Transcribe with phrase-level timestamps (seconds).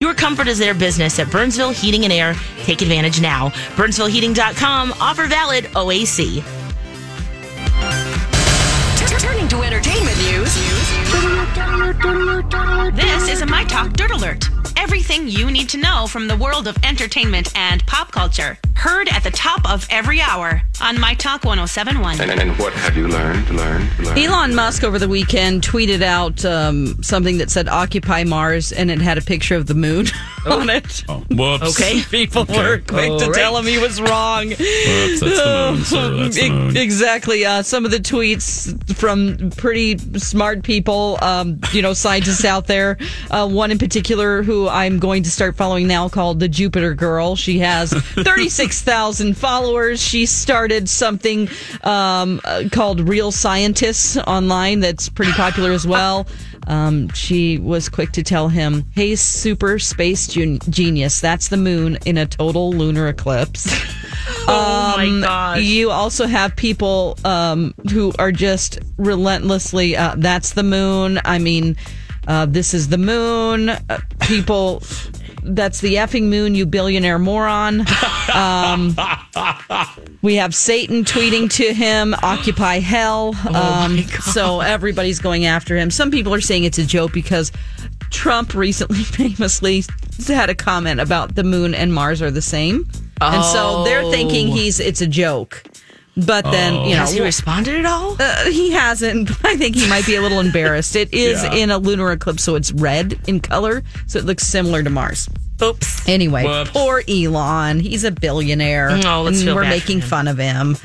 [0.00, 2.36] Your comfort is their business at Burnsville Heating and Air.
[2.62, 3.48] Take advantage now.
[3.74, 4.92] BurnsvilleHeating.com.
[5.00, 6.40] Offer valid OAC.
[9.18, 10.54] Turning to entertainment news.
[12.94, 14.48] This is a My Talk Dirt Alert.
[14.76, 18.56] Everything you need to know from the world of entertainment and pop culture.
[18.78, 22.20] Heard at the top of every hour on My Talk 1071.
[22.20, 23.50] And, and what have you learned?
[23.50, 23.98] Learned?
[23.98, 24.18] Learned?
[24.18, 29.00] Elon Musk over the weekend tweeted out um, something that said "Occupy Mars" and it
[29.00, 30.06] had a picture of the moon
[30.46, 31.04] on it.
[31.08, 31.78] Oh, whoops.
[31.80, 32.02] Okay.
[32.02, 34.50] People were quick to All tell him he was wrong.
[34.50, 36.16] Whoops, that's the moon, sir.
[36.18, 36.76] That's the moon.
[36.76, 37.44] Exactly.
[37.44, 42.96] Uh, some of the tweets from pretty smart people, um, you know, scientists out there.
[43.30, 47.34] Uh, one in particular who I'm going to start following now called the Jupiter Girl.
[47.34, 47.92] She has
[48.68, 50.00] 36,000 followers.
[50.02, 51.48] She started something
[51.84, 56.26] um, uh, called Real Scientists online that's pretty popular as well.
[56.66, 61.96] Um, she was quick to tell him, "Hey, super space gen- genius, that's the moon
[62.04, 63.66] in a total lunar eclipse."
[64.50, 65.62] Oh my gosh.
[65.62, 71.20] You also have people um, who are just relentlessly, uh, that's the moon.
[71.24, 71.76] I mean,
[72.26, 73.68] uh, this is the moon.
[73.68, 74.82] Uh, people,
[75.48, 77.84] that's the effing moon, you billionaire moron.
[78.34, 78.94] Um,
[80.22, 83.34] we have Satan tweeting to him, occupy hell.
[83.54, 85.90] Um, so everybody's going after him.
[85.90, 87.52] Some people are saying it's a joke because
[88.10, 89.84] Trump recently famously
[90.26, 92.88] had a comment about the moon and Mars are the same.
[93.20, 95.62] And so they're thinking he's it's a joke.
[96.26, 98.16] But then, you know, Has he responded at all?
[98.18, 99.28] uh, he hasn't.
[99.28, 100.96] But I think he might be a little embarrassed.
[100.96, 101.54] It is Yeah.
[101.54, 105.28] in a lunar eclipse, so it's red in color, so it looks similar to Mars.
[105.62, 106.08] Oops.
[106.08, 106.70] Anyway, Whoops.
[106.70, 107.80] poor Elon.
[107.80, 108.90] He's a billionaire.
[109.04, 110.08] Oh, let's and feel we're bad for making him.
[110.08, 110.76] fun of him.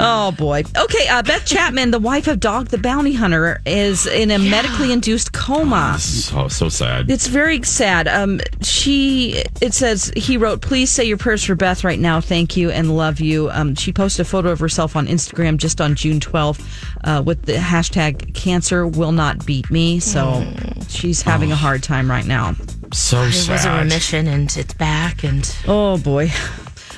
[0.00, 0.62] Oh boy.
[0.76, 4.92] Okay, uh, Beth Chapman, the wife of Dog the Bounty Hunter, is in a medically
[4.92, 5.96] induced coma.
[5.98, 7.10] So, so sad.
[7.10, 8.08] It's very sad.
[8.08, 12.20] Um, she, it says, he wrote, please say your prayers for Beth right now.
[12.20, 13.50] Thank you and love you.
[13.50, 16.64] Um, she posted a photo of herself on Instagram just on June 12th
[17.04, 20.00] uh, with the hashtag cancer will not beat me.
[20.00, 20.44] So
[20.88, 22.54] she's having a hard time right now.
[22.92, 26.30] So It was a remission and it's back and Oh boy.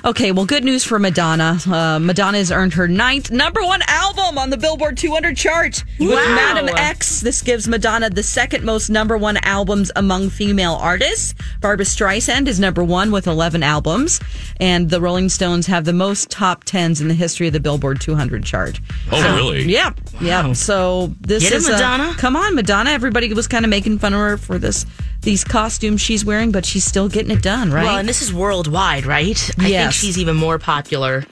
[0.03, 1.59] Okay, well, good news for Madonna.
[1.71, 6.09] Uh, Madonna has earned her ninth number one album on the Billboard 200 chart with
[6.09, 7.21] Madame X.
[7.21, 11.35] This gives Madonna the second most number one albums among female artists.
[11.61, 14.21] Barbra Streisand is number one with 11 albums,
[14.59, 18.01] and the Rolling Stones have the most top tens in the history of the Billboard
[18.01, 18.81] 200 chart.
[19.13, 19.65] Oh, really?
[19.71, 20.51] Yeah, yeah.
[20.55, 22.15] So this Get it, is a- Madonna.
[22.17, 22.89] come on, Madonna.
[22.89, 24.87] Everybody was kind of making fun of her for this
[25.23, 27.85] these costumes she's wearing, but she's still getting it done, right?
[27.85, 29.51] well, and this is worldwide, right?
[29.59, 31.25] I think she's even more popular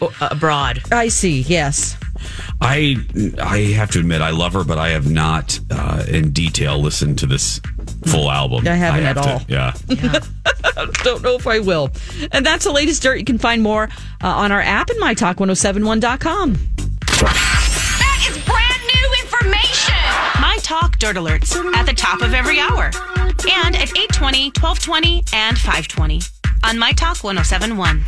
[0.00, 0.82] uh, abroad.
[0.92, 1.40] I see.
[1.42, 1.96] Yes.
[2.60, 2.96] I
[3.40, 7.18] I have to admit I love her, but I have not uh, in detail listened
[7.20, 7.60] to this
[8.06, 8.66] full album.
[8.68, 9.42] I haven't have at to- all.
[9.48, 9.74] Yeah.
[11.02, 11.90] Don't know if I will.
[12.30, 13.18] And that's the latest dirt.
[13.18, 13.84] You can find more
[14.22, 16.56] uh, on our app and mytalk1071.com.
[20.72, 22.84] Talk Dirt Alerts at the top of every hour.
[22.86, 26.22] And at 820, 1220, and 520
[26.64, 28.00] on My Talk 1071.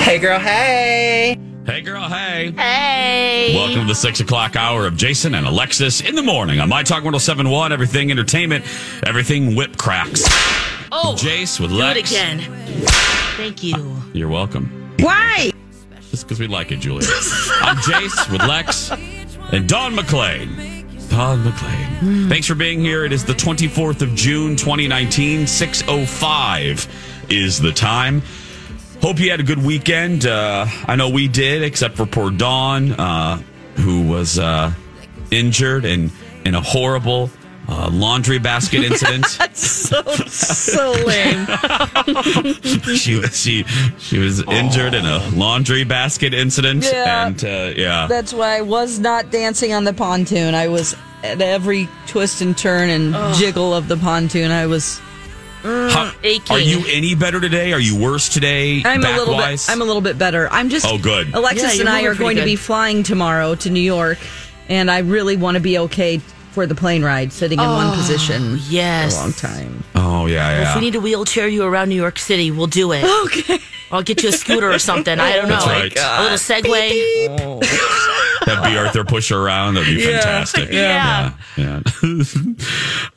[0.00, 0.38] Hey, girl.
[0.38, 1.36] Hey.
[1.66, 2.04] Hey, girl.
[2.08, 2.52] Hey.
[2.52, 3.56] Hey.
[3.56, 6.84] Welcome to the six o'clock hour of Jason and Alexis in the morning on My
[6.84, 8.64] Talk 1071, everything entertainment,
[9.04, 10.22] everything whip cracks.
[10.92, 11.98] Oh, Jace with do Lex.
[11.98, 12.38] it again.
[13.36, 13.74] Thank you.
[13.74, 14.94] Uh, you're welcome.
[15.00, 15.50] Why?
[16.12, 17.08] Just because we like it, Julia.
[17.62, 18.92] I'm Jace with Lex
[19.50, 20.79] and Dawn McClain.
[21.10, 22.28] Dawn McClain.
[22.28, 23.04] Thanks for being here.
[23.04, 25.42] It is the 24th of June, 2019.
[25.42, 28.22] 6.05 is the time.
[29.02, 30.26] Hope you had a good weekend.
[30.26, 33.42] Uh, I know we did, except for poor Dawn, uh,
[33.76, 34.72] who was uh,
[35.30, 36.10] injured and
[36.44, 37.30] in a horrible
[37.70, 39.24] uh, laundry basket incident.
[39.38, 41.46] That's so so lame.
[42.96, 43.64] she was she
[43.98, 47.26] she was injured in a laundry basket incident, Yeah.
[47.26, 50.54] and uh, yeah, That's why I was not dancing on the pontoon.
[50.54, 54.50] I was at every twist and turn and jiggle of the pontoon.
[54.50, 55.00] I was.
[55.62, 56.56] How- aching.
[56.56, 57.74] are you any better today?
[57.74, 58.80] Are you worse today?
[58.82, 59.68] I'm a little bit.
[59.68, 60.48] I'm a little bit better.
[60.50, 60.86] I'm just.
[60.86, 61.34] Oh, good.
[61.34, 64.18] Alexis Yeah, and I are going pretty to be flying tomorrow to New York,
[64.70, 66.22] and I really want to be okay
[66.52, 69.14] for the plane ride, sitting in one position yes.
[69.14, 69.84] for a long time.
[69.94, 70.70] Oh yeah, yeah.
[70.70, 73.04] If we need to wheelchair you around New York City, we'll do it.
[73.26, 73.58] Okay.
[73.92, 75.18] I'll get you a scooter or something.
[75.18, 75.56] I don't know.
[75.56, 75.92] That's right.
[75.98, 77.60] A little Segway.
[78.46, 79.74] Have Bea Arthur push her around.
[79.74, 80.70] That'd be fantastic.
[80.70, 81.34] Yeah.
[81.56, 81.80] Yeah.
[82.02, 82.22] yeah.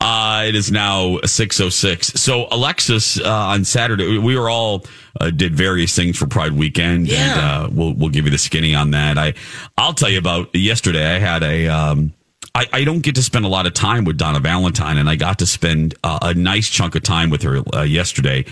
[0.00, 2.18] uh, it is now 6.06.
[2.18, 4.84] So, Alexis, uh, on Saturday, we were all
[5.20, 7.08] uh, did various things for Pride Weekend.
[7.08, 7.62] And Yeah.
[7.64, 9.16] uh, we'll, we'll give you the skinny on that.
[9.16, 9.34] I,
[9.78, 11.14] I'll tell you about yesterday.
[11.14, 11.68] I had a.
[11.68, 12.12] Um,
[12.54, 15.16] I, I don't get to spend a lot of time with Donna Valentine, and I
[15.16, 18.44] got to spend uh, a nice chunk of time with her uh, yesterday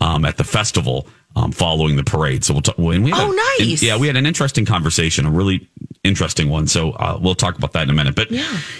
[0.00, 1.06] um, at the festival
[1.36, 2.44] um, following the parade.
[2.44, 2.78] So we'll talk.
[2.78, 3.82] And we had Oh, a- nice.
[3.82, 5.68] yeah, we had an interesting conversation, a really
[6.02, 6.66] interesting one.
[6.66, 8.14] So uh, we'll talk about that in a minute.
[8.16, 8.28] But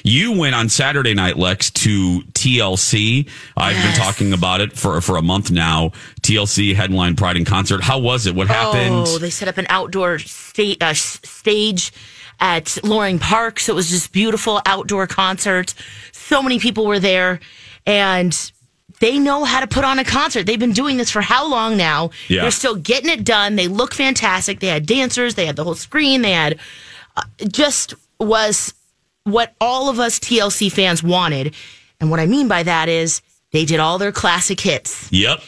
[0.04, 3.28] you went on Saturday night, Lex, to TLC.
[3.56, 5.90] I've been talking about it for for a month now.
[6.22, 7.82] TLC headline Pride and concert.
[7.82, 8.34] How was it?
[8.34, 9.06] What happened?
[9.06, 11.92] Oh, they set up an outdoor sta- uh, stage
[12.44, 13.58] at Loring Park.
[13.58, 15.72] So it was just beautiful outdoor concert.
[16.12, 17.40] So many people were there
[17.86, 18.52] and
[19.00, 20.44] they know how to put on a concert.
[20.44, 22.10] They've been doing this for how long now?
[22.28, 22.42] Yeah.
[22.42, 23.56] They're still getting it done.
[23.56, 24.60] They look fantastic.
[24.60, 26.58] They had dancers, they had the whole screen, they had
[27.16, 28.74] uh, just was
[29.24, 31.54] what all of us TLC fans wanted.
[31.98, 35.40] And what I mean by that is they did all their classic hits Yep.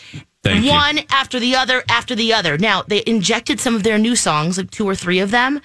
[0.43, 0.71] Thank you.
[0.71, 2.57] one after the other after the other.
[2.57, 5.61] Now they injected some of their new songs, like two or three of them,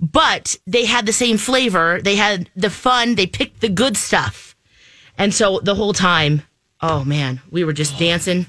[0.00, 2.00] but they had the same flavor.
[2.02, 3.14] They had the fun.
[3.14, 4.56] They picked the good stuff,
[5.18, 6.42] and so the whole time,
[6.80, 8.46] oh man, we were just dancing,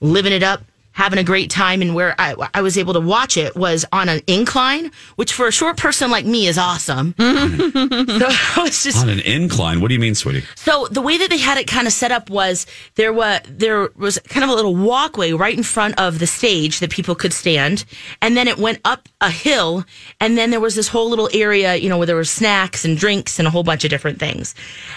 [0.00, 0.62] living it up.
[0.92, 4.08] Having a great time, and where I, I was able to watch it was on
[4.08, 7.14] an incline, which for a short person like me is awesome.
[7.14, 8.18] Mm-hmm.
[8.18, 9.80] so I was just On an incline.
[9.80, 10.44] What do you mean, sweetie?
[10.54, 12.66] so the way that they had it kind of set up was
[12.96, 16.80] there was there was kind of a little walkway right in front of the stage
[16.80, 17.84] that people could stand,
[18.20, 19.84] and then it went up a hill,
[20.20, 22.98] and then there was this whole little area, you know, where there were snacks and
[22.98, 24.54] drinks and a whole bunch of different things.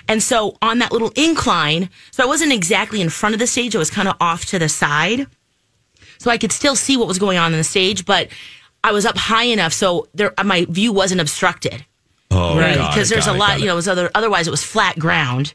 [0.07, 3.75] And so on that little incline, so I wasn't exactly in front of the stage;
[3.75, 5.27] I was kind of off to the side,
[6.17, 8.29] so I could still see what was going on in the stage, but
[8.83, 11.85] I was up high enough so there my view wasn't obstructed
[12.31, 14.97] Oh, Right, because it, a lot, you know, it was other, otherwise it was flat
[14.99, 15.53] ground.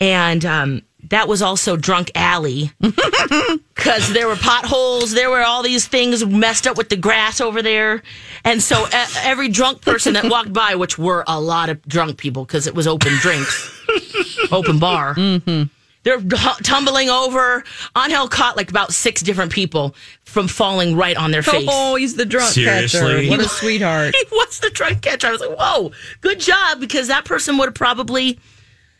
[0.00, 5.86] And um, that was also Drunk Alley because there were potholes, there were all these
[5.86, 8.02] things messed up with the grass over there.
[8.44, 8.86] And so
[9.18, 12.74] every drunk person that walked by, which were a lot of drunk people because it
[12.74, 13.70] was open drinks,
[14.52, 15.14] open bar.
[15.14, 15.64] Mm-hmm.
[16.04, 16.20] They're
[16.62, 17.64] tumbling over.
[17.96, 21.66] Angel caught like about six different people from falling right on their face.
[21.68, 23.00] Oh, he's the drunk Seriously?
[23.00, 23.28] catcher.
[23.30, 24.14] What a sweetheart.
[24.14, 25.26] He was the drunk catcher.
[25.26, 28.38] I was like, whoa, good job, because that person would have probably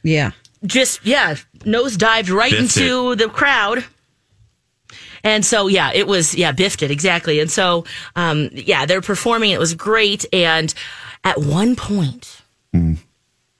[0.02, 0.32] Yeah.
[0.66, 3.84] just, yeah, nose dived right Biffed into the crowd.
[5.24, 7.40] And so, yeah, it was, yeah, biffed it, exactly.
[7.40, 7.84] And so,
[8.16, 9.50] um, yeah, they're performing.
[9.50, 10.24] It was great.
[10.32, 10.72] And
[11.24, 12.42] at one point,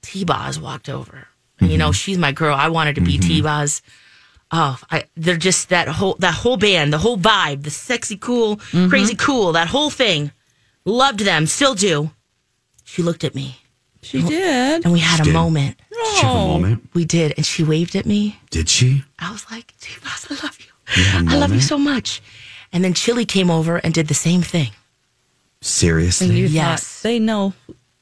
[0.03, 1.28] T Boz walked over.
[1.61, 1.93] And, you know, mm-hmm.
[1.93, 2.55] she's my girl.
[2.55, 3.29] I wanted to be mm-hmm.
[3.29, 3.83] T Boz.
[4.51, 8.57] Oh, I, they're just that whole that whole band, the whole vibe, the sexy, cool,
[8.57, 8.89] mm-hmm.
[8.89, 10.33] crazy, cool, that whole thing.
[10.85, 12.11] Loved them, still do.
[12.85, 13.61] She looked at me,
[14.01, 14.85] She did.
[14.85, 15.35] and we had a did.
[15.35, 15.77] moment.
[15.91, 16.47] Did she have a oh.
[16.49, 16.89] moment?
[16.95, 18.41] We did, and she waved at me.
[18.51, 19.05] Did she?
[19.19, 20.73] I was like, T-Boz, I love you.
[20.87, 22.23] had a I love you so much.
[22.73, 24.71] And then Chili came over and did the same thing.
[25.61, 26.29] Seriously?
[26.29, 26.83] You Yes.
[26.85, 27.53] thought they know.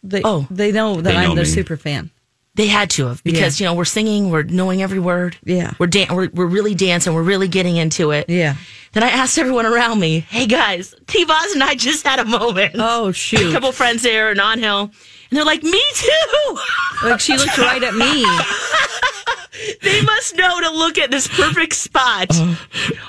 [0.05, 0.47] They, Oh.
[0.51, 1.51] they know that They know I'm their me.
[1.51, 2.11] super fan.
[2.57, 5.37] They had to have because you know we're singing, we're knowing every word.
[5.45, 5.75] Yeah.
[5.79, 8.29] we're dan- we're we're really dancing, we're really getting into it.
[8.31, 8.57] Yeah.
[8.93, 12.75] Then I asked everyone around me, "Hey guys, T-Boz and I just had a moment."
[12.79, 14.91] Oh shoot, a couple friends there and on hill,
[15.31, 16.59] and they're like, "Me too."
[17.05, 18.25] like she looked right at me.
[19.83, 22.55] they must know to look at this perfect spot, uh,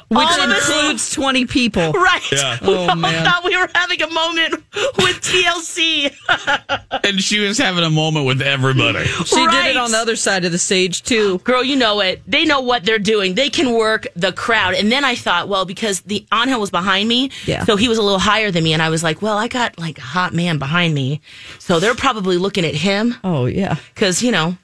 [0.09, 1.91] Which All of us- includes 20 people.
[1.91, 2.21] right?
[2.31, 2.57] Yeah.
[2.61, 3.25] Oh, we Oh, all man.
[3.25, 4.53] thought we were having a moment
[4.97, 6.13] with TLC.
[7.03, 9.05] And she was having a moment with everybody.
[9.05, 11.37] She did it on the other side of the stage, too.
[11.39, 12.21] Girl, you know it.
[12.27, 13.35] They know what they're doing.
[13.35, 14.73] They can work the crowd.
[14.73, 17.63] And then I thought, well, because the Angel was behind me, Yeah.
[17.65, 19.77] so he was a little higher than me, and I was like, well, I got
[19.79, 21.21] like a hot man behind me,
[21.59, 23.75] so they're probably looking at him Oh, yeah.
[23.93, 24.57] because you know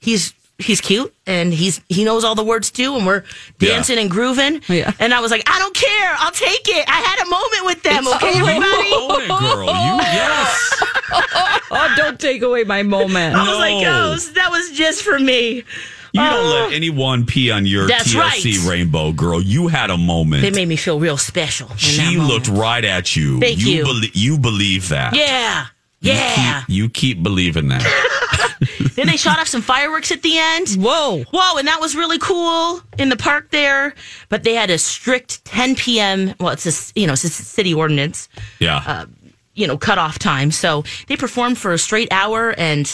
[0.00, 3.24] he's he's cute and he's he knows all the words too, and we're
[3.58, 3.70] Yeah.
[3.70, 4.62] dancing and grooving.
[4.68, 4.92] Yeah.
[4.98, 6.84] And I was like, I don't care, I'll take it.
[6.88, 8.06] I had a moment with them.
[8.08, 8.92] okay, You everybody.
[8.94, 9.66] own it, girl.
[9.66, 10.82] You yes.
[11.72, 13.36] Oh, don't take away my moment.
[13.36, 14.14] I was like, No.
[14.16, 15.62] oh, that was just for me.
[16.12, 16.66] You don't oh.
[16.66, 18.68] let anyone pee on your TLC right.
[18.68, 19.40] rainbow, girl.
[19.40, 20.42] You had a moment.
[20.42, 21.68] They made me feel real special.
[21.76, 23.38] she looked right at you.
[23.38, 23.66] Thank you.
[23.68, 23.84] you.
[23.84, 25.14] belie- you believe that.
[25.14, 25.66] Yeah.
[26.00, 26.60] You Yeah.
[26.62, 27.84] keep, you keep believing that.
[28.94, 30.68] then they shot off some fireworks at the end.
[30.70, 31.24] Whoa.
[31.30, 33.94] Whoa, and that was really cool in the park there.
[34.28, 36.34] But they had a strict 10 p.m.
[36.40, 38.28] Well, it's a, you know it's a city ordinance,
[38.58, 38.82] Yeah.
[38.86, 39.06] Uh,
[39.54, 40.50] you know, cutoff time.
[40.52, 42.90] So they performed for a straight hour, and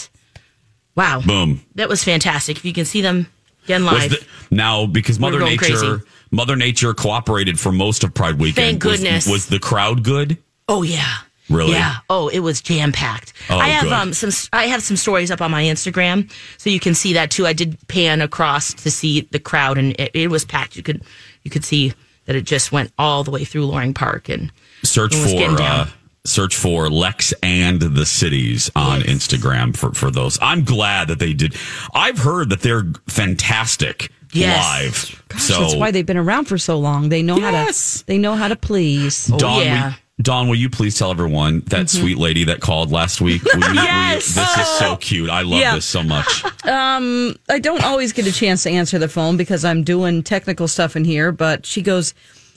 [0.96, 1.60] wow, Boom.
[1.76, 2.56] that was fantastic.
[2.56, 3.28] If you can see them
[3.64, 5.96] again live, the- now because Mother Nature crazy.
[6.32, 8.56] Mother Nature cooperated for most of Pride Weekend.
[8.80, 9.28] Thank Was- goodness.
[9.28, 10.38] Was, the crowd good?
[10.68, 11.14] oh yeah.
[11.48, 11.72] Really?
[11.72, 11.96] Yeah.
[12.10, 13.32] Oh, it was jam packed.
[13.50, 13.92] Oh, I have good.
[13.92, 17.30] um some I have some stories up on my Instagram, so you can see that
[17.30, 17.46] too.
[17.46, 20.76] I did pan across to see the crowd, and it, it was packed.
[20.76, 21.02] You could
[21.44, 21.92] you could see
[22.24, 24.50] that it just went all the way through Loring Park, and
[24.82, 25.86] Search It was for getting uh,
[26.24, 30.38] search for Lex and the cities on Instagram for for those.
[30.42, 31.54] I'm glad that they did.
[31.94, 34.64] I've heard that they're fantastic Yes.
[35.08, 35.24] live.
[35.28, 37.08] Gosh, so that's why they've been around for so long.
[37.08, 38.04] They know how to.
[38.06, 39.26] They know how to please.
[39.26, 39.86] Dawn, Oh, yeah.
[39.90, 43.44] will, Dawn, will you please tell everyone that sweet lady that called last week?
[43.44, 44.34] Will you- will you- Yes.
[44.34, 45.28] this is so cute.
[45.28, 45.74] I love Yeah.
[45.74, 46.42] this so much.
[46.64, 50.68] Um, I don't always get a chance to answer the phone because I'm doing technical
[50.68, 52.14] stuff in here, but she goes,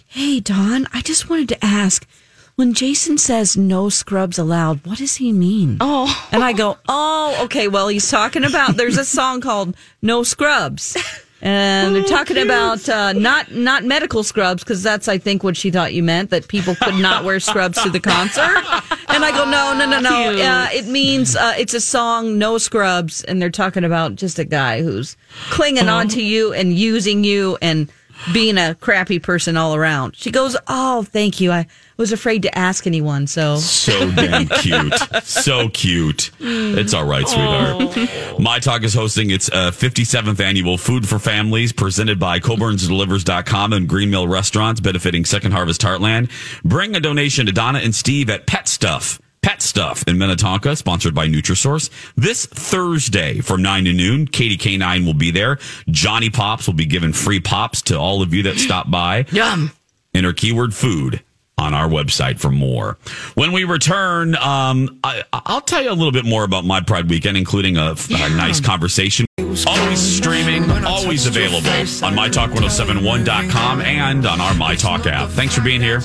[0.08, 2.08] Hey, Dawn, I just wanted to ask
[2.56, 5.78] when Jason says no scrubs allowed, what does he mean?
[5.82, 6.28] Oh.
[6.32, 7.68] And I go, Oh, okay.
[7.68, 10.96] Well, he's talking about there's a song called No Scrubs.
[11.41, 15.72] And they're talking about uh, not not medical scrubs because that's I think what she
[15.72, 18.63] thought you meant that people could not wear scrubs to the concert.
[19.08, 20.29] And I go no no no no.
[20.43, 23.24] Uh, it means uh, it's a song no scrubs.
[23.24, 25.15] And they're talking about just a guy who's
[25.50, 27.89] clinging on to you and using you and
[28.34, 30.16] being a crappy person all around.
[30.16, 34.94] She goes oh thank you I was afraid to ask anyone so So damn cute.
[35.24, 36.32] So cute.
[36.40, 38.40] It's all right, sweetheart.
[38.40, 43.90] My Talk is hosting its uh, 57th annual Food for Families presented by Coborn'sDelivers.com and
[43.90, 46.30] Green Mill Restaurants benefiting Second Harvest Heartland.
[46.64, 49.20] Bring a donation to Donna and Steve at Pet Stuff.
[49.50, 51.89] Pet Stuff in Minnetonka, sponsored by Nutrisource.
[52.15, 55.56] This Thursday from 9 to noon, Katie K9 will be there.
[55.88, 59.25] JonnyPops will be giving free pops to all of you that stop by.
[59.32, 59.72] Yum.
[60.13, 61.24] Enter keyword food
[61.58, 63.00] on our website for more.
[63.34, 67.10] When we return, um, I, I'll tell you a little bit more about my Pride
[67.10, 69.25] Weekend, including a, a nice conversation.
[69.65, 75.29] Always streaming, always available on mytalk1071.com and on our MyTalk app.
[75.32, 76.01] Thanks for being here.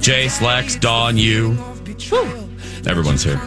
[0.00, 1.75] Jay, Lex, Dawn, you.
[2.86, 3.38] Everyone's here.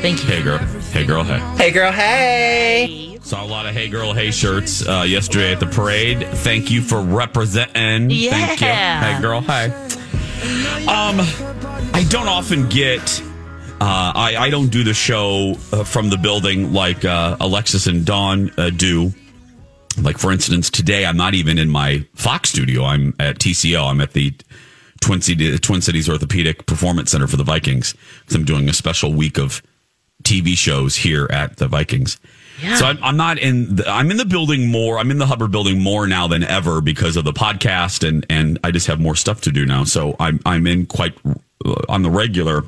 [0.00, 0.30] Thank you.
[0.30, 0.58] Hey, girl.
[0.58, 1.24] Hey, girl.
[1.24, 1.38] Hey.
[1.56, 1.92] Hey, girl.
[1.92, 3.08] Hey.
[3.28, 6.26] Saw a lot of Hey Girl Hey shirts uh, yesterday at the parade.
[6.38, 8.08] Thank you for representing.
[8.08, 8.66] Thank you.
[8.66, 9.16] Yeah.
[9.16, 9.66] Hey Girl Hey.
[10.86, 11.20] Um,
[11.92, 13.20] I don't often get.
[13.82, 18.06] Uh, I I don't do the show uh, from the building like uh, Alexis and
[18.06, 19.12] Dawn uh, do.
[20.00, 22.84] Like for instance, today I'm not even in my Fox studio.
[22.84, 23.90] I'm at TCO.
[23.90, 24.32] I'm at the
[25.00, 27.94] Twin City Twin Cities Orthopedic Performance Center for the Vikings
[28.32, 29.62] I'm doing a special week of
[30.22, 32.18] TV shows here at the Vikings.
[32.62, 32.74] Yeah.
[32.76, 33.76] So I'm, I'm not in.
[33.76, 34.98] The, I'm in the building more.
[34.98, 38.58] I'm in the Hubbard building more now than ever because of the podcast, and and
[38.64, 39.84] I just have more stuff to do now.
[39.84, 41.16] So I'm I'm in quite
[41.64, 42.64] uh, on the regular.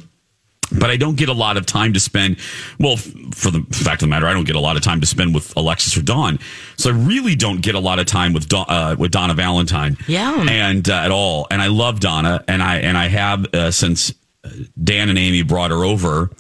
[0.73, 2.37] But I don't get a lot of time to spend.
[2.79, 5.07] Well, for the fact of the matter, I don't get a lot of time to
[5.07, 6.39] spend with Alexis or Dawn.
[6.77, 9.97] So I really don't get a lot of time with Dawn, uh, with Donna Valentine.
[10.07, 10.47] Yeah.
[10.49, 11.47] and uh, at all.
[11.51, 14.13] And I love Donna, and I and I have uh, since
[14.45, 14.51] uh,
[14.83, 16.31] Dan and Amy brought her over.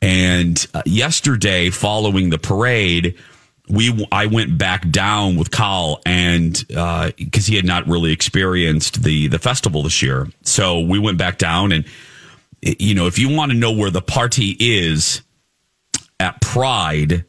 [0.00, 3.16] And uh, yesterday, following the parade,
[3.68, 6.56] we I went back down with Kyle, and
[7.16, 11.38] because he had not really experienced the the festival this year, so we went back
[11.38, 11.72] down.
[11.72, 11.84] And
[12.62, 15.22] you know, if you want to know where the party is
[16.20, 17.24] at Pride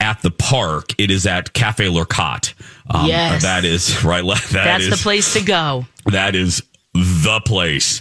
[0.00, 2.52] at the park, it is at Cafe Lurcat.
[2.90, 3.42] Um, Yes.
[3.42, 4.22] that is right.
[4.26, 5.86] That That's is- the place to go.
[6.06, 6.62] that is
[6.94, 8.00] the place.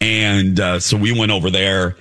[0.00, 1.96] And uh, so we went over there,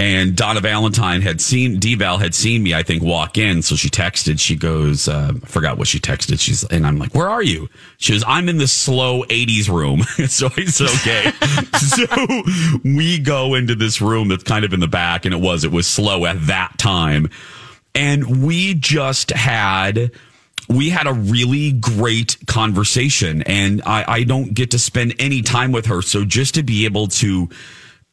[0.00, 3.60] and Donna Valentine had seen Deval had seen me, I think, walk in.
[3.60, 4.40] So she texted.
[4.40, 6.40] She goes, uh, I forgot what she texted.
[6.40, 10.02] She's and I'm like, "Where are you?" She goes, "I'm in the slow '80s room."
[10.28, 11.30] so it's "Okay."
[11.76, 15.64] so we go into this room that's kind of in the back, and it was
[15.64, 17.28] it was slow at that time,
[17.94, 20.12] and we just had
[20.70, 25.72] we had a really great conversation and I, I don't get to spend any time
[25.72, 26.00] with her.
[26.00, 27.48] So just to be able to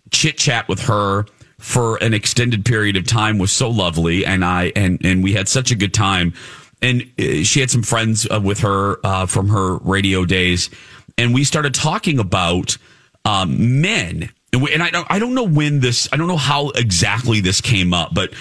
[0.10, 1.28] chit chat with her,
[1.60, 5.48] for an extended period of time was so lovely, and I and and we had
[5.48, 6.34] such a good time.
[6.82, 10.70] And uh, she had some friends uh, with her uh, from her radio days,
[11.18, 12.78] and we started talking about
[13.26, 14.30] um, men.
[14.54, 17.42] And, we, and I don't I don't know when this I don't know how exactly
[17.42, 18.34] this came up, but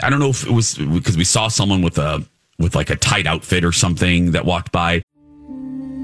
[0.00, 2.24] I don't know if it was because we saw someone with a
[2.58, 5.02] with like a tight outfit or something that walked by.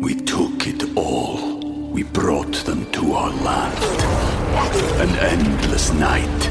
[0.01, 1.59] We took it all.
[1.91, 3.79] We brought them to our land.
[5.01, 6.51] An endless night,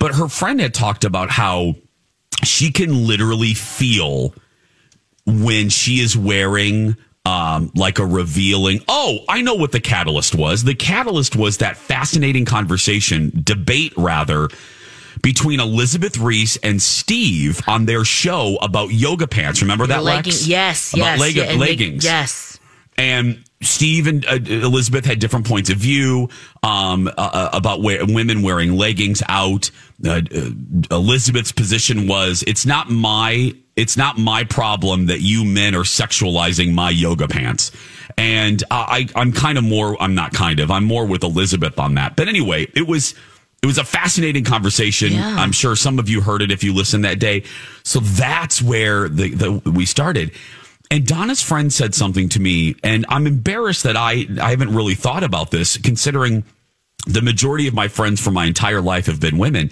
[0.00, 1.74] But her friend had talked about how
[2.42, 4.34] she can literally feel
[5.26, 8.80] when she is wearing um, like a revealing.
[8.88, 10.64] Oh, I know what the catalyst was.
[10.64, 14.48] The catalyst was that fascinating conversation, debate rather,
[15.22, 19.60] between Elizabeth Ries and Steve on their show about yoga pants.
[19.60, 20.46] Remember that, Legging- Lex?
[20.46, 22.04] yes, About yes, leg- yeah, leggings.
[22.04, 22.49] yes.
[23.00, 26.28] And Steve and uh, Elizabeth had different points of view
[26.62, 29.70] um, uh, uh, about where, women wearing leggings out.
[30.04, 30.50] Uh, uh,
[30.90, 36.74] Elizabeth's position was, "It's not my it's not my problem that you men are sexualizing
[36.74, 37.72] my yoga pants."
[38.18, 39.96] And I, I'm kind of more.
[40.02, 40.70] I'm not kind of.
[40.70, 42.16] I'm more with Elizabeth on that.
[42.16, 43.14] But anyway, it was
[43.62, 45.12] it was a fascinating conversation.
[45.12, 45.36] Yeah.
[45.38, 47.44] I'm sure some of you heard it if you listened that day.
[47.82, 50.32] So that's where the, the we started.
[50.90, 54.96] And Donna's friend said something to me, and I'm embarrassed that I I haven't really
[54.96, 56.44] thought about this, considering
[57.06, 59.70] the majority of my friends for my entire life have been women.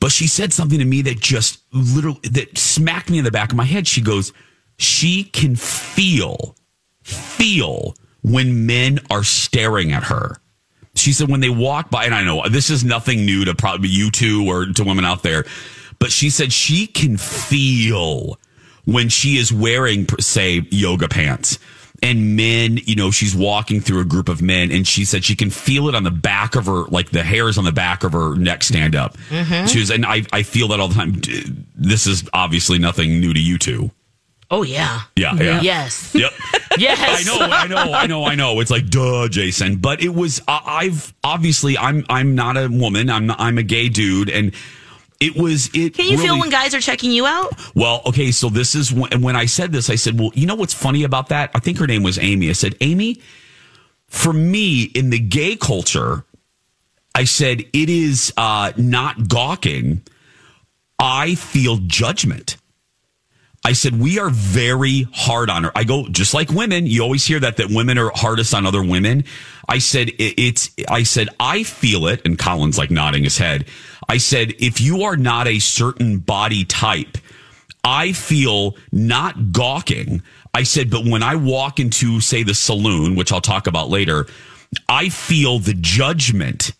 [0.00, 3.50] But she said something to me that just literally that smacked me in the back
[3.50, 3.88] of my head.
[3.88, 4.32] She goes,
[4.78, 6.54] "She can feel
[7.02, 10.40] feel when men are staring at her."
[10.94, 13.88] She said when they walk by, and I know this is nothing new to probably
[13.88, 15.46] you two or to women out there,
[15.98, 18.38] but she said she can feel
[18.88, 21.58] when she is wearing, say, yoga pants.
[22.00, 25.34] And men, you know, she's walking through a group of men, and she said she
[25.34, 28.12] can feel it on the back of her, like the hairs on the back of
[28.12, 29.16] her neck stand up.
[29.30, 29.68] Mhm.
[29.68, 31.20] She was, and I, I feel that all the time.
[31.74, 33.90] This is obviously nothing new to you two.
[34.50, 35.00] Oh yeah.
[35.16, 35.60] Yeah, yeah.
[35.60, 36.14] Yes.
[36.14, 36.32] Yep.
[36.78, 37.00] Yes.
[37.02, 38.60] I know, I know, I know, I know.
[38.60, 39.76] It's like, duh, Jason.
[39.78, 40.40] But it was.
[40.46, 43.10] I I've obviously, I'm, I'm not a woman.
[43.10, 44.54] I'm, not, I'm a gay dude, and
[45.20, 45.68] it was.
[45.74, 45.94] It.
[45.94, 47.52] Can you feel when guys are checking you out?
[47.74, 50.54] well, okay, so this is when, when I said this, I said, well, you know
[50.54, 51.50] what's funny about that?
[51.54, 52.50] I think her name was Amy.
[52.50, 53.20] I said, Amy,
[54.06, 56.24] for me in the gay culture,
[57.14, 60.02] I said, it is uh, not gawking.
[61.00, 62.56] I feel judgment.
[63.64, 65.72] I said, we are very hard on her.
[65.74, 68.82] I go, just like women, you always hear that, that women are hardest on other
[68.82, 69.24] women.
[69.68, 72.22] I said, it's, I said, I feel it.
[72.24, 73.66] And Colin's like nodding his head.
[74.08, 77.18] I said, if you are not a certain body type,
[77.84, 80.22] I feel not gawking.
[80.54, 84.26] I said, but when I walk into, say, the saloon, which I'll talk about later,
[84.88, 86.72] I feel the judgment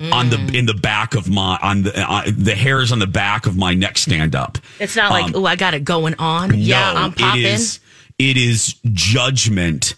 [0.00, 3.46] on the in the back of my on the uh, the hairs on the back
[3.46, 4.58] of my neck stand up.
[4.78, 6.52] It's not like, Um, oh, I got it going on.
[6.58, 7.42] yeah, no, I'm popping.
[7.42, 7.80] It is,
[8.18, 9.94] it is judgment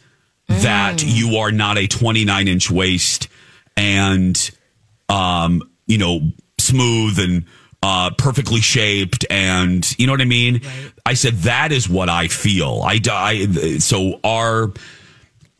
[0.49, 1.15] that Mm.
[1.17, 3.29] you are not a 29 inch waist
[3.77, 4.51] and,
[5.09, 7.45] um, you know, smooth and
[7.83, 9.27] uh, perfectly shaped.
[9.31, 10.63] And you know what I mean?
[11.07, 12.83] I said, that is what I feel.
[12.85, 13.47] I, I
[13.79, 14.73] so our,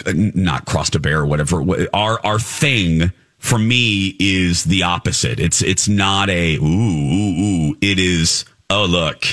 [0.07, 5.41] uh, not cross to bear or whatever, our, our thing for me is the opposite.
[5.41, 7.77] It's, it's not a, ooh, ooh, ooh.
[7.81, 9.25] It is, oh, look,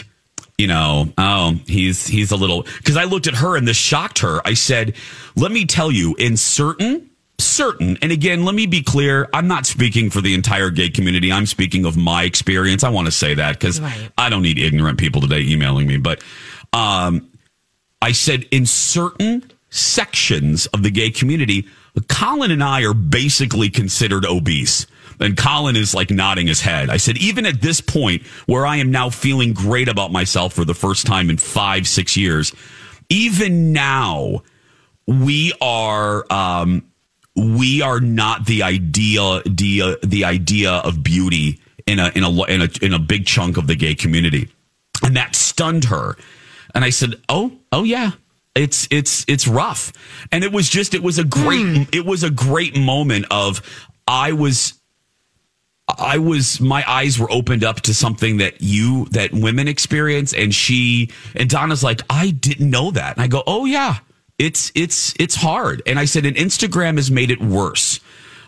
[0.57, 4.19] you know, oh, he's he's a little because I looked at her and this shocked
[4.19, 4.39] her.
[4.45, 4.95] I said,
[5.35, 9.65] "Let me tell you, in certain certain, and again, let me be clear, I'm not
[9.65, 11.31] speaking for the entire gay community.
[11.31, 12.83] I'm speaking of my experience.
[12.83, 14.09] I want to say that because Right.
[14.17, 16.23] I don't need ignorant people today emailing me, but
[16.71, 17.29] um,
[18.01, 21.67] I said in certain sections of the gay community,
[22.07, 24.87] Colin and I are basically considered obese.
[25.19, 26.89] And Colin is like nodding his head.
[26.89, 30.65] I said, even at this point where I am now feeling great about myself for
[30.65, 32.53] the first time in five, six years,
[33.09, 34.43] even now,
[35.07, 36.91] we are um,
[37.35, 42.61] we are not the idea the, the idea of beauty in a in a in
[42.61, 44.49] a in a big chunk of the gay community,
[45.03, 46.17] and that stunned her.
[46.73, 48.11] And I said, "Oh, oh yeah."
[48.55, 49.91] It's it's it's rough,
[50.31, 51.83] and it was just it was a great hmm.
[51.91, 53.61] it was a great moment of
[54.07, 54.79] I was
[55.87, 60.33] I was my eyes were opened up to something that you that women experience.
[60.33, 63.17] And she and Donna's like I didn't know that.
[63.17, 63.97] And I go oh yeah.
[64.39, 65.81] It's it's it's hard.
[65.85, 67.99] And I said and Instagram has made it worse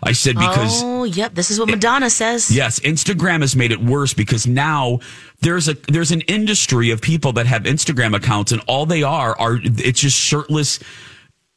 [0.02, 2.50] I said because oh, yep, this is what Madonna says.
[2.50, 5.00] Yes, Instagram has made it worse because now
[5.40, 9.38] there's a there's an industry of people that have Instagram accounts and all they are
[9.38, 10.78] are it's just shirtless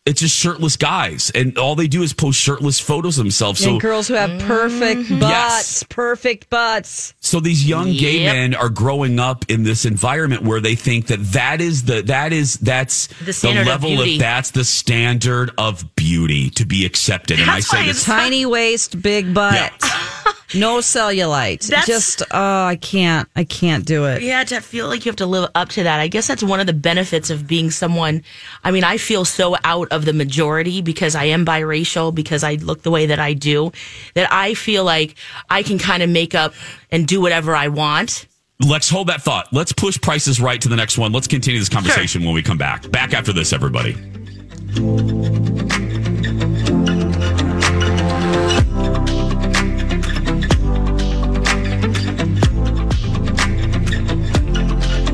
[0.04, 3.60] it's just shirtless guys and all they do is post shirtless photos of themselves.
[3.64, 5.20] So and girls who have perfect mm.
[5.20, 5.84] butts, Yes.
[5.90, 7.14] perfect butts.
[7.20, 8.34] so these young gay Yep.
[8.36, 12.34] men are growing up in this environment where they think that that is the that
[12.34, 14.18] is that's The standard of level beauty.
[14.18, 17.40] that's the standard of beauty to be accepted.
[17.40, 19.72] and I say this tiny waist, big butt,
[20.56, 21.68] no cellulite.
[21.68, 24.22] That's- Just oh, I can't, I can't do it.
[24.24, 26.00] Yeah, to feel like you have to live up to that.
[26.00, 28.24] I guess that's one of the benefits of being someone.
[28.64, 32.56] I mean, I feel so out of the majority because I am biracial, because I
[32.56, 33.72] look the way that I do,
[34.16, 35.16] that I feel like
[35.50, 36.54] I can kind of make up
[36.90, 38.26] and do whatever I want.
[38.60, 39.48] Let's hold that thought.
[39.52, 41.12] Let's push prices right to the next one.
[41.12, 42.90] Let's continue this conversation when we come back.
[42.92, 43.94] Back after this, everybody.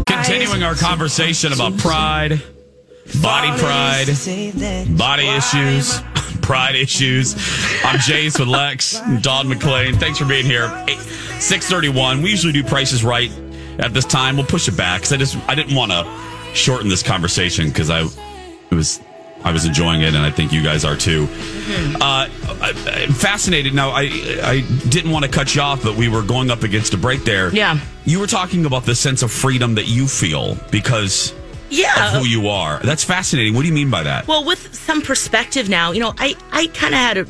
[0.05, 2.41] Continuing our conversation about pride,
[3.21, 4.07] body pride,
[4.97, 5.99] body issues,
[6.41, 7.33] pride issues.
[7.83, 9.99] I'm Jace with Lex, and Dawn McClain.
[9.99, 10.69] Thanks for being here.
[11.39, 12.21] Six thirty one.
[12.21, 13.31] We usually do prices right
[13.79, 14.37] at this time.
[14.37, 16.05] We'll push it back because I just I didn't want to
[16.53, 18.99] shorten this conversation because I it was
[19.43, 21.27] I was enjoying it and I think you guys are too.
[22.01, 22.27] Uh,
[22.61, 23.73] I'm fascinated.
[23.73, 24.01] Now I
[24.43, 27.23] I didn't want to cut you off, but we were going up against a break
[27.23, 27.53] there.
[27.53, 27.79] Yeah.
[28.05, 31.33] You were talking about the sense of freedom that you feel because
[31.69, 32.15] Yeah.
[32.15, 32.79] of who you are.
[32.79, 33.53] That's fascinating.
[33.53, 34.27] What do you mean by that?
[34.27, 37.27] Well, with some perspective now, you know, I, I kind of had a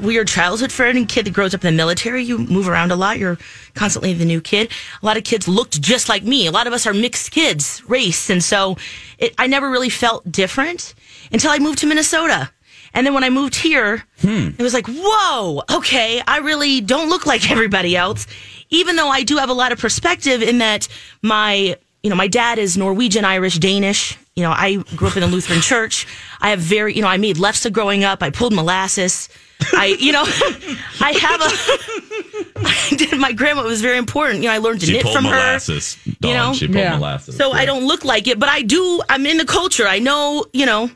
[0.00, 2.22] weird childhood for any kid that grows up in the military.
[2.24, 3.18] You move around a lot.
[3.18, 3.38] You're
[3.74, 4.70] constantly the new kid.
[5.02, 6.46] A lot of kids looked just like me.
[6.46, 8.28] A lot of us are mixed kids, race.
[8.28, 8.76] And so
[9.18, 10.94] it, I never really felt different
[11.30, 12.50] until I moved to Minnesota.
[12.94, 14.50] And then when I moved here, hmm.
[14.58, 18.26] it was like, whoa, okay, I really don't look like everybody else.
[18.68, 20.88] Even though I do have a lot of perspective in that
[21.22, 24.18] my, you know, my dad is Norwegian, Irish, Danish.
[24.34, 26.06] You know, I grew up in a Lutheran church.
[26.40, 28.22] I have very, you know, I made lefse growing up.
[28.22, 29.28] I pulled molasses.
[29.72, 30.24] I, you know,
[31.00, 34.42] I have a, I did, my grandma was very important.
[34.42, 35.94] You know, I learned to She knit from molasses.
[36.04, 36.12] her.
[36.20, 37.36] Dawn, you know, she pulled molasses.
[37.36, 39.00] so I don't look like it, but I do.
[39.08, 39.86] I'm in the culture.
[39.86, 40.90] I know, you know,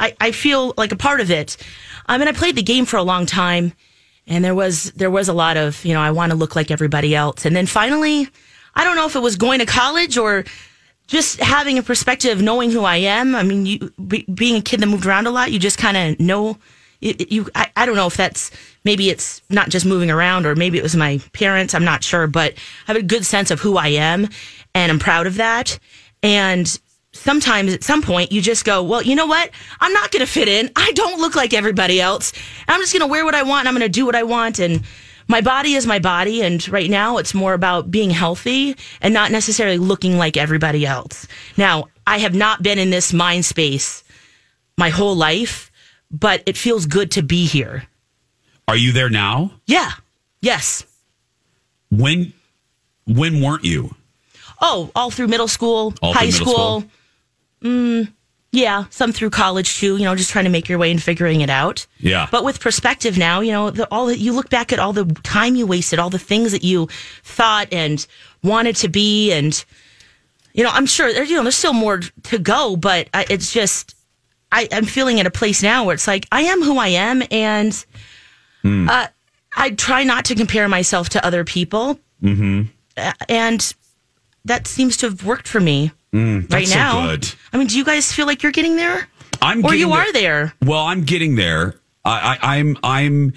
[0.00, 1.56] I, I feel like a part of it.
[2.06, 3.72] I mean, I played the game for a long time,
[4.26, 6.70] and there was there was a lot of you know I want to look like
[6.70, 8.28] everybody else, and then finally,
[8.74, 10.44] I don't know if it was going to college or
[11.06, 13.34] just having a perspective, of knowing who I am.
[13.34, 15.96] I mean, you be, being a kid that moved around a lot, you just kind
[15.96, 16.58] of know.
[17.00, 18.50] You, you I, I don't know if that's
[18.84, 21.74] maybe it's not just moving around or maybe it was my parents.
[21.74, 24.28] I'm not sure, but I have a good sense of who I am,
[24.74, 25.78] and I'm proud of that.
[26.22, 26.78] And
[27.14, 29.50] sometimes at some point you just go, well, you know what?
[29.80, 30.70] I'm not going to fit in.
[30.76, 32.32] I don't look like everybody else.
[32.68, 33.60] I'm just going to wear what I want.
[33.60, 34.58] And I'm going to do what I want.
[34.58, 34.82] And
[35.28, 36.42] my body is my body.
[36.42, 41.26] And right now it's more about being healthy and not necessarily looking like everybody else.
[41.56, 44.04] Now, I have not been in this mind space
[44.76, 45.70] my whole life,
[46.10, 47.84] but it feels good to be here.
[48.68, 49.52] Are you there now?
[49.66, 49.92] Yeah.
[50.40, 50.84] Yes.
[51.90, 52.32] When
[53.06, 53.94] when weren't you?
[54.60, 56.84] Oh, all through middle school, All high middle school.
[57.62, 58.12] Mm,
[58.54, 59.96] yeah, some through college too.
[59.96, 61.86] You know, just trying to make your way and figuring it out.
[61.98, 62.28] Yeah.
[62.30, 65.04] But with perspective now, you know, the, all that you look back at all the
[65.22, 66.88] time you wasted, all the things that you
[67.22, 68.06] thought and
[68.42, 69.64] wanted to be, and
[70.52, 73.52] you know, I'm sure there's you know there's still more to go, but I, it's
[73.52, 73.96] just
[74.52, 77.22] I, I'm feeling at a place now where it's like I am who I am,
[77.30, 77.84] and
[78.62, 78.88] Hmm.
[78.88, 79.08] uh,
[79.56, 82.62] I try not to compare myself to other people, Mm-hmm.
[83.28, 83.74] and
[84.46, 87.06] that seems to have worked for me Mm, right so now.
[87.06, 87.28] good.
[87.52, 89.08] I mean, do you guys feel like you're getting there?
[89.42, 90.54] I'm or you are there.
[90.62, 91.74] Well, I'm getting there.
[92.04, 93.32] I, I, I'm I'm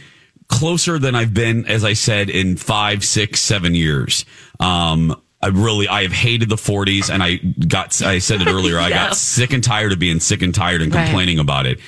[0.48, 4.26] closer than I've been, as I said, in five, six, seven years.
[4.60, 8.80] Um, I really I have hated the 40s, and I got I said it earlier.
[8.80, 11.06] I got sick and tired of being sick and tired and Right.
[11.06, 11.80] complaining about it,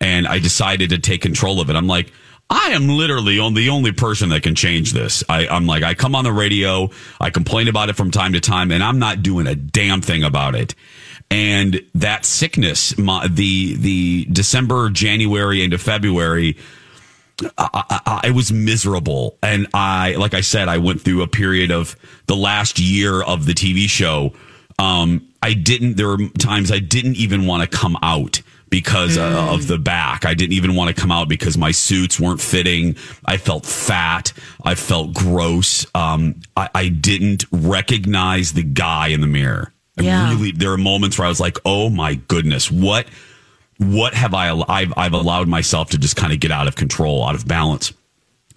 [0.00, 1.76] and I decided to take control of it.
[1.76, 2.12] I'm like.
[2.48, 5.24] I am literally on the only person that can change this.
[5.28, 8.40] I, I'm like, I come on the radio, I complain about it from time to
[8.40, 10.74] time, and I'm not doing a damn thing about it.
[11.30, 16.56] and that sickness, my, the the December, January into February.
[17.58, 21.70] I, I, I was miserable, and I, like I said, I went through a period
[21.70, 21.94] of
[22.26, 24.32] the last year of the TV show.
[24.78, 25.96] Um, I didn't.
[25.96, 28.40] There were times I didn't even want to come out
[28.80, 30.24] because uh, of the back.
[30.26, 32.96] I didn't even want to come out because my suits weren't fitting.
[33.24, 34.32] I felt fat.
[34.64, 35.86] I felt gross.
[35.94, 39.72] Um, I, I didn't recognize the guy in the mirror.
[39.98, 40.30] I Yeah.
[40.30, 43.06] really, there are moments where I was like, "Oh my goodness, what,
[43.78, 44.50] what have I?
[44.68, 47.94] I've, I've allowed myself to just kind of get out of control, out of balance."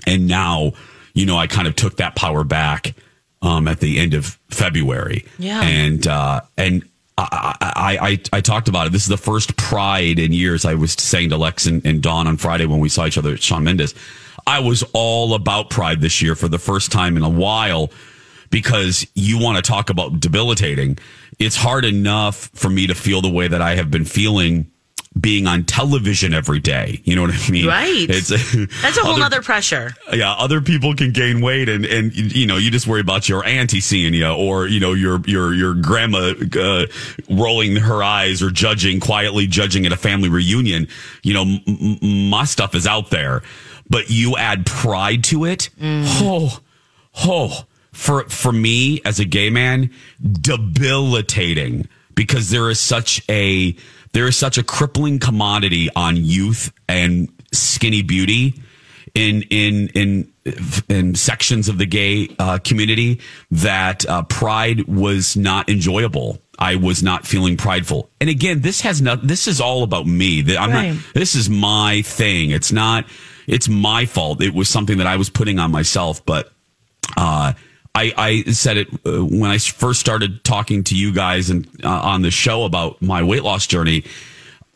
[0.05, 0.73] And now,
[1.13, 2.93] you know, I kind of took that power back
[3.41, 5.25] um, at the end of February.
[5.37, 5.61] Yeah.
[5.61, 6.83] And uh, and
[7.19, 8.93] I, I, I talked about it.
[8.93, 10.65] This is the first Pride in years.
[10.65, 13.33] I was saying to Lex and, and Dawn on Friday when we saw each other
[13.33, 13.93] at Shawn Mendes.
[14.47, 17.91] I was all about Pride this year for the first time in a while
[18.49, 20.97] because you want to talk about debilitating.
[21.37, 24.71] It's hard enough for me to feel the way that I have been feeling
[25.19, 27.01] being on television every day.
[27.03, 27.67] You know what I mean?
[27.67, 28.05] Right.
[28.09, 28.29] It's
[28.81, 29.91] That's a whole other- nother pressure.
[30.13, 33.43] yeah, other people can gain weight, and and you know you just worry about your
[33.45, 36.85] auntie seeing you, or you know your your your grandma uh,
[37.29, 40.87] rolling her eyes or judging quietly judging at a family reunion.
[41.23, 41.61] You know, m-
[42.01, 43.41] m- my stuff is out there,
[43.89, 45.69] but you add pride to it.
[45.81, 46.59] Oh,
[47.25, 49.89] oh, for for me as a gay man,
[50.31, 53.75] debilitating because there is such a
[54.13, 58.61] there is such a crippling commodity on youth and skinny beauty
[59.15, 60.31] in in in
[60.89, 63.19] in sections of the gay uh, community
[63.51, 66.39] that uh, pride was not enjoyable.
[66.57, 68.09] I was not feeling prideful.
[68.19, 69.25] And again, this has not.
[69.25, 70.41] This is all about me.
[70.57, 70.93] I'm Right.
[70.93, 71.03] not.
[71.13, 72.51] This is my thing.
[72.51, 73.05] It's not.
[73.47, 74.41] It's my fault.
[74.43, 76.23] It was something that I was putting on myself.
[76.25, 76.51] But
[77.17, 77.53] uh,
[77.95, 81.89] I, I said it uh, when I first started talking to you guys and uh,
[81.89, 84.03] on the show about my weight loss journey.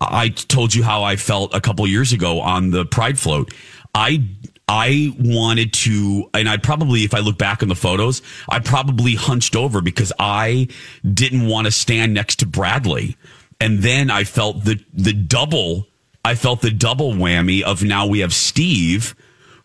[0.01, 3.53] I told you how I felt a couple years ago on the Pride float.
[3.95, 4.23] I
[4.67, 9.15] I wanted to, and I probably, if I look back on the photos, I probably
[9.15, 10.69] hunched over because I
[11.13, 13.17] didn't want to stand next to Bradley,
[13.59, 15.87] and then I felt the the double.
[16.25, 19.13] I felt the double whammy of now we have Steve,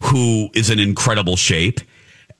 [0.03, 1.81] who is in incredible shape,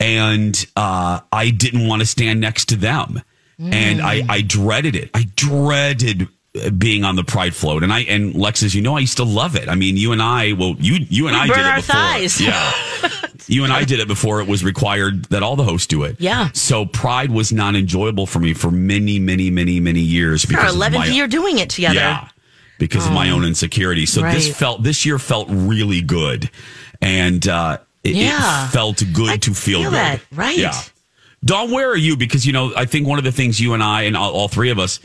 [0.01, 3.23] and uh, I didn't want to stand next to them,
[3.59, 5.11] and I, I dreaded it.
[5.15, 6.29] I dreaded
[6.63, 9.25] uh, being on the pride float, and I and Lexus, you know, I used to
[9.25, 9.69] love it.
[9.69, 11.95] I mean, you and I, well, you you and We I did it our before,
[11.95, 12.41] thighs.
[12.41, 12.73] yeah.
[13.51, 16.17] You and I did it before it was required that all the hosts do it.
[16.21, 16.51] Yeah.
[16.53, 20.75] So pride was not enjoyable for me for many, many, many, many years Our because
[20.75, 21.95] of 11th my, year doing it together.
[21.95, 22.29] yeah,
[22.79, 24.05] because of my own insecurity.
[24.05, 26.51] So this felt this year felt really good,
[27.01, 28.69] and uh, it, it Yeah.
[28.69, 29.95] felt good I to feel, feel good.
[29.99, 30.57] that, right.
[30.59, 30.81] Yeah.
[31.45, 32.17] Dawn, where are you?
[32.17, 34.49] Because you know, I think one of the things you and I and all, all
[34.49, 34.99] three of us,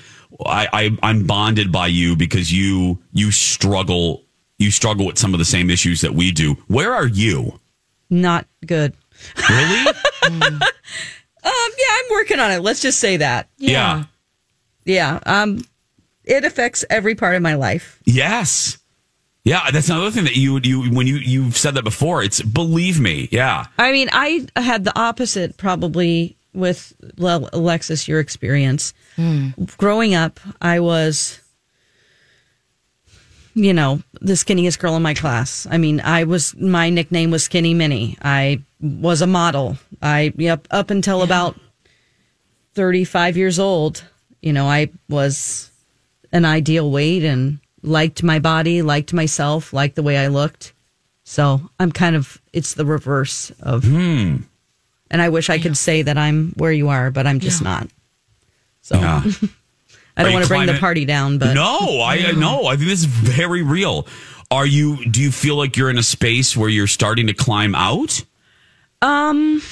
[0.45, 4.23] I, I I'm bonded by you because you you struggle
[4.57, 6.53] you struggle with some of the same issues that we do.
[6.67, 7.59] Where are you?
[8.09, 8.93] Not good.
[9.49, 9.91] Really?
[11.45, 12.59] Um, yeah, I'm working on it.
[12.61, 13.49] Let's just say that.
[13.57, 14.05] yeah.
[14.85, 15.19] Yeah.
[15.25, 15.65] Um,
[16.23, 17.99] it affects every part of my life.
[18.05, 18.77] Yes.
[19.45, 22.23] Yeah, that's another thing that you you when you you've said that before.
[22.23, 23.27] It's believe me.
[23.31, 23.65] Yeah.
[23.77, 28.93] I mean, I had the opposite probably with well, Alexis, your experience.
[29.15, 29.49] Hmm.
[29.77, 31.41] Growing up, I was,
[33.53, 35.67] you know, the skinniest girl in my class.
[35.69, 38.17] I mean, I was, my nickname was Skinny Minnie.
[38.21, 39.77] I was a model.
[40.01, 41.59] I, yep, up until about
[42.75, 44.03] 35 years old,
[44.41, 45.71] you know, I was
[46.31, 50.73] an ideal weight and liked my body, liked myself, liked the way I looked.
[51.23, 54.45] So I'm kind of, it's the reverse of, and
[55.11, 57.87] I wish I could say that I'm where you are, but I'm just not.
[58.81, 59.23] So Yeah.
[60.15, 62.65] I don't want to bring the party down, but no, I know.
[62.67, 64.05] I think this is very real.
[64.51, 65.03] Are you?
[65.09, 68.23] Do you feel like you're in a space where you're starting to climb out,
[69.01, 69.63] um,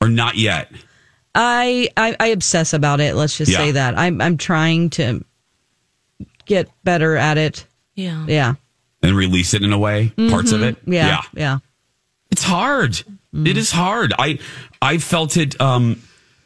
[0.00, 0.70] or not yet?
[1.34, 3.16] I, I I obsess about it.
[3.16, 3.58] Let's just Yeah.
[3.58, 5.24] say that I'm I'm trying to
[6.50, 7.64] get better at it.
[7.94, 8.24] Yeah.
[8.26, 8.54] Yeah,
[9.02, 10.76] And release it in a way, parts of it.
[10.84, 11.22] yeah, yeah.
[11.32, 11.58] yeah.
[12.30, 13.00] It's hard.
[13.32, 14.12] It is hard.
[14.18, 14.38] I
[14.82, 15.60] I felt it.
[15.60, 16.02] Um,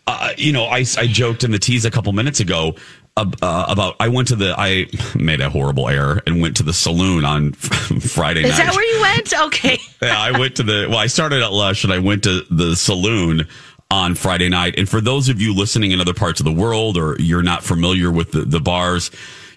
[0.06, 2.74] uh, you know, I I joked in the tease a couple minutes ago
[3.16, 6.62] uh, uh, about I went to the I made a horrible error and went to
[6.62, 8.50] the saloon on Friday night.
[8.50, 9.32] Is that where you went?
[9.46, 9.78] Okay.
[10.02, 12.76] yeah, I went to the well, I started at Lush and I went to the
[12.76, 13.46] saloon
[13.90, 14.74] on Friday night.
[14.76, 17.62] And for those of you listening in other parts of the world or you're not
[17.62, 19.10] familiar with the, the bars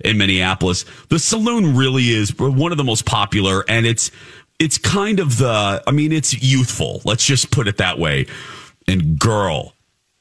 [0.03, 4.11] in Minneapolis, the saloon really is one of the most popular and it's
[4.59, 7.01] it's kind of the I mean it's youthful.
[7.05, 8.27] Let's just put it that way.
[8.87, 9.73] And girl,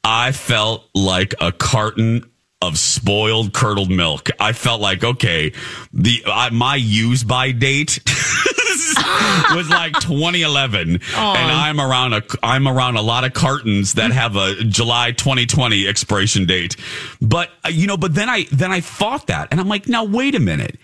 [0.05, 2.31] I felt like a carton
[2.63, 4.31] of spoiled curdled milk.
[4.41, 5.53] I felt like okay,
[5.93, 8.01] the I, my use by date
[9.55, 14.37] was like 2011, and I'm around a I'm around a lot of cartons that have
[14.37, 16.77] a July 2020 expiration date.
[17.21, 20.05] But uh, you know, but then I then I fought that, and I'm like, now
[20.05, 20.79] wait a minute,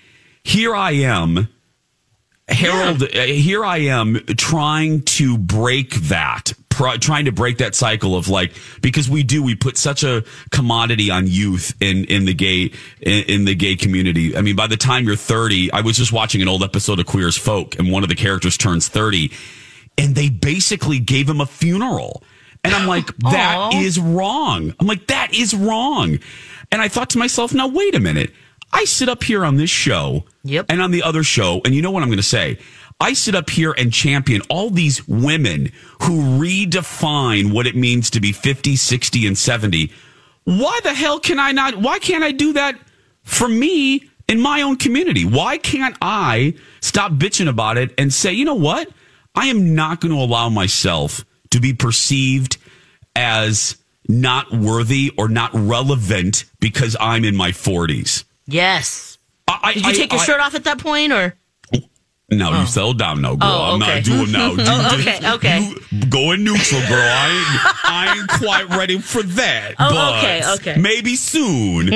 [0.44, 1.48] here I am.
[2.48, 8.28] Harold, uh, here I am trying to break that, trying to break that cycle of
[8.28, 12.72] like because we do we put such a commodity on youth in in the gay
[13.00, 14.37] in, in the gay community.
[14.37, 17.06] I mean, by the time you're 30, I was just watching an old episode of
[17.06, 19.30] Queer as Folk, and one of the characters turns 30,
[19.98, 22.22] and they basically gave him a funeral.
[22.64, 24.74] And I'm like, that is wrong.
[24.78, 26.18] I'm like, that is wrong.
[26.70, 28.32] And I thought to myself, now wait a minute.
[28.72, 30.66] I sit up here on this show Yep.
[30.70, 32.58] and on the other show, and you know what I'm going to say?
[33.02, 38.20] I sit up here and champion all these women who redefine what it means to
[38.20, 39.92] be 50, 60, and 70.
[40.44, 41.76] Why the hell can I not?
[41.76, 42.78] Why can't I do that
[43.22, 45.24] for me in my own community?
[45.24, 48.88] Why can't I stop bitching about it and say, you know what?
[49.34, 52.56] I am not going to allow myself to be perceived
[53.16, 53.76] as
[54.08, 58.24] not worthy or not relevant because I'm in my 40s.
[58.46, 59.18] Yes.
[59.48, 61.34] I, Did you I- take your I- shirt off at that point, or
[62.38, 62.64] No, you oh.
[62.64, 63.51] settle down now, girl.
[63.51, 64.53] Oh, I'm not doing now.
[64.53, 65.73] Oh, you Oh, just- okay, okay.
[65.90, 66.99] you go in neutral, girl.
[67.01, 69.75] I ain't, I ain't quite ready for that.
[69.79, 70.81] Oh, but okay, okay.
[70.81, 71.90] Maybe soon.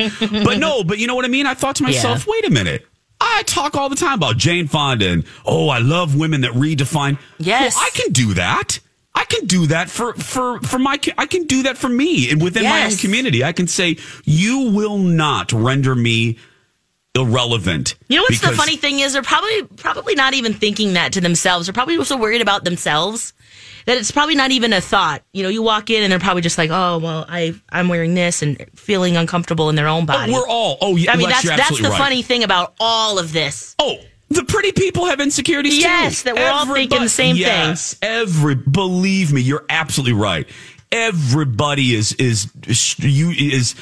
[0.44, 1.46] but no, but you know what I mean?
[1.46, 2.32] I thought to myself, Yeah.
[2.32, 2.86] wait a minute.
[3.20, 7.18] I talk all the time about Jane Fonda and, oh, I love women that redefine.
[7.38, 7.74] Yes.
[7.74, 8.78] Well, I can do that.
[9.14, 12.42] I can do that for, for, for my, I can do that for me and
[12.42, 13.42] within my own community.
[13.42, 16.36] I can say, you will not render me
[17.16, 17.96] irrelevant.
[18.08, 19.14] you know what's the funny thing is?
[19.14, 21.66] They're probably probably not even thinking that to themselves.
[21.66, 23.32] They're probably so worried about themselves
[23.86, 25.22] that it's probably not even a thought.
[25.32, 28.14] You know, you walk in and they're probably just like, "Oh, well, I I'm wearing
[28.14, 31.12] this and feeling uncomfortable in their own body." We're all, oh, yeah.
[31.12, 31.98] I mean, that's that's the right.
[31.98, 33.74] funny thing about all of this.
[33.78, 33.96] Oh,
[34.28, 35.80] the pretty people have insecurities too.
[35.80, 36.30] Yes, too.
[36.30, 37.42] that we're all thinking the same thing.
[37.42, 40.48] yes, Every believe me, you're absolutely right.
[40.90, 42.50] Everybody is is
[42.98, 43.74] you is.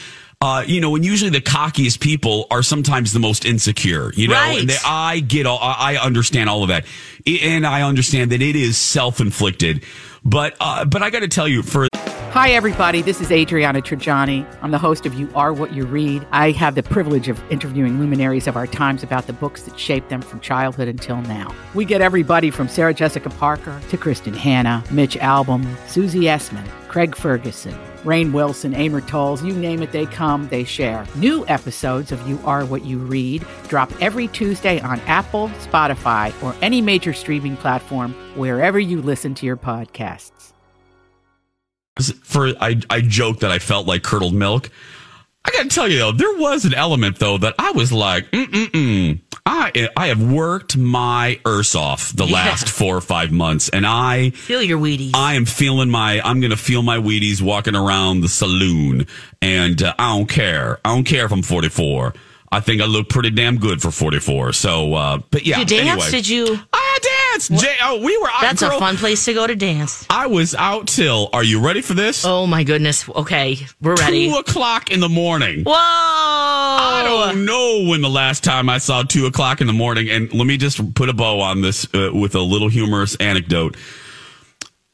[0.44, 4.12] Uh, you know, and usually the cockiest people are sometimes the most insecure.
[4.14, 4.61] You know, Right.
[4.61, 6.85] and they, I get all, I I understand all of that,
[7.26, 9.85] and I understand that it is self inflicted.
[10.22, 11.88] But uh, but I got to tell you, for
[12.35, 13.00] Hi, everybody.
[13.00, 14.44] This is Adriana Trigiani.
[14.61, 16.26] I'm the host of You Are What You Read.
[16.33, 20.11] I have the privilege of interviewing luminaries of our times about the books that shaped
[20.11, 21.54] them from childhood until now.
[21.74, 27.14] We get everybody from Sarah Jessica Parker to Kristin Hannah, Mitch Albom, Susie Essman, Craig
[27.16, 27.74] Ferguson,
[28.05, 31.07] Rainn Wilson, Amor Towles, you name it, they come, they share.
[31.17, 36.55] New episodes of You Are What You Read drop every Tuesday on Apple, Spotify, or
[36.62, 40.53] any major streaming platform wherever you listen to your podcasts.
[42.23, 44.71] for I I joked that I felt like curdled milk.
[45.45, 48.31] I got to tell you though, there was an element though that I was like,
[48.31, 49.21] mm mm mm.
[49.46, 52.33] I I have worked my earth off the Yeah.
[52.35, 55.11] last four or five months, and I Feel your Wheaties.
[55.14, 59.07] I am feeling my I'm gonna feel my Wheaties walking around the saloon,
[59.42, 60.78] and uh, I don't care.
[60.85, 62.14] I don't care if I'm 44.
[62.50, 64.52] I think I look pretty damn good for 44.
[64.52, 65.59] So, uh, but yeah.
[65.59, 65.88] you danced?
[65.90, 66.11] anyway.
[66.11, 66.59] Did you?
[66.72, 66.84] I
[67.35, 67.53] danced.
[67.64, 68.29] Jay, oh, we were.
[68.29, 68.77] out, That's girl.
[68.77, 70.07] a fun place to go to dance.
[70.11, 71.29] I was out till.
[71.33, 72.25] Are you ready for this?
[72.25, 73.09] Oh my goodness.
[73.09, 74.31] Okay, we're ready.
[74.31, 75.64] Two o'clock in the morning.
[75.64, 75.75] Whoa!
[75.75, 80.09] I don't know when the last time I saw two o'clock in the morning.
[80.11, 83.77] And let me just put a bow on this uh, with a little humorous anecdote.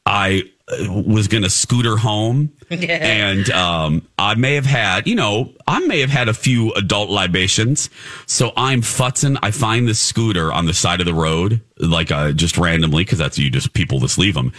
[0.05, 0.43] I
[0.89, 5.99] was going to scooter home, and um, I may have had, you know, I may
[5.99, 7.89] have had a few adult libations.
[8.25, 9.37] So I'm futzing.
[9.43, 13.19] I find this scooter on the side of the road, like uh, just randomly, because
[13.19, 14.53] that's you just people just leave them.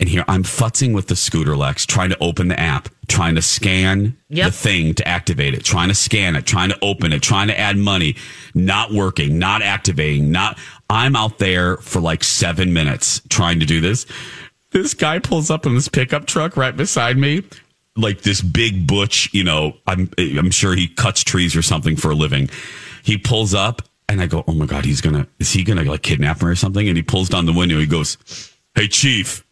[0.00, 3.42] And here I'm futzing with the scooter, Lex, trying to open the app, trying to
[3.42, 4.46] scan Yep.
[4.46, 7.56] the thing to activate it, trying to scan it, trying to open it, trying to
[7.58, 8.16] add money,
[8.52, 10.58] not working, not activating, not.
[10.90, 14.06] I'm out there for like seven minutes trying to do this.
[14.74, 17.44] This guy pulls up in this pickup truck right beside me,
[17.96, 19.32] like this big butch.
[19.32, 22.50] You know, I'm I'm sure he cuts trees or something for a living.
[23.04, 26.02] He pulls up, and I go, "Oh my god, he's gonna is he gonna like
[26.02, 27.78] kidnap me or something?" And he pulls down the window.
[27.78, 28.18] He goes,
[28.74, 29.46] "Hey, chief,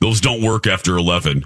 [0.00, 1.44] those don't work after 11.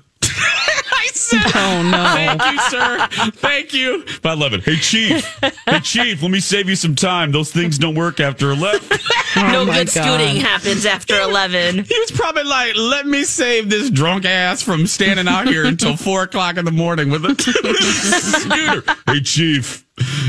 [1.33, 2.05] I said, Oh, no.
[2.15, 3.31] Thank you, sir.
[3.41, 4.05] Thank you.
[4.23, 4.61] By 11.
[4.63, 5.25] Hey, Chief.
[5.67, 7.33] Hey, Chief, let me save you some time.
[7.33, 8.89] Those things don't work after 11.
[9.37, 10.05] no Oh my good God.
[10.05, 11.85] scooting happens after eleven.
[11.85, 15.97] He was probably like, let me save this drunk ass from standing out here until
[15.97, 18.95] 4 o'clock in the morning with a, with a scooter.
[19.07, 19.87] Hey, Chief.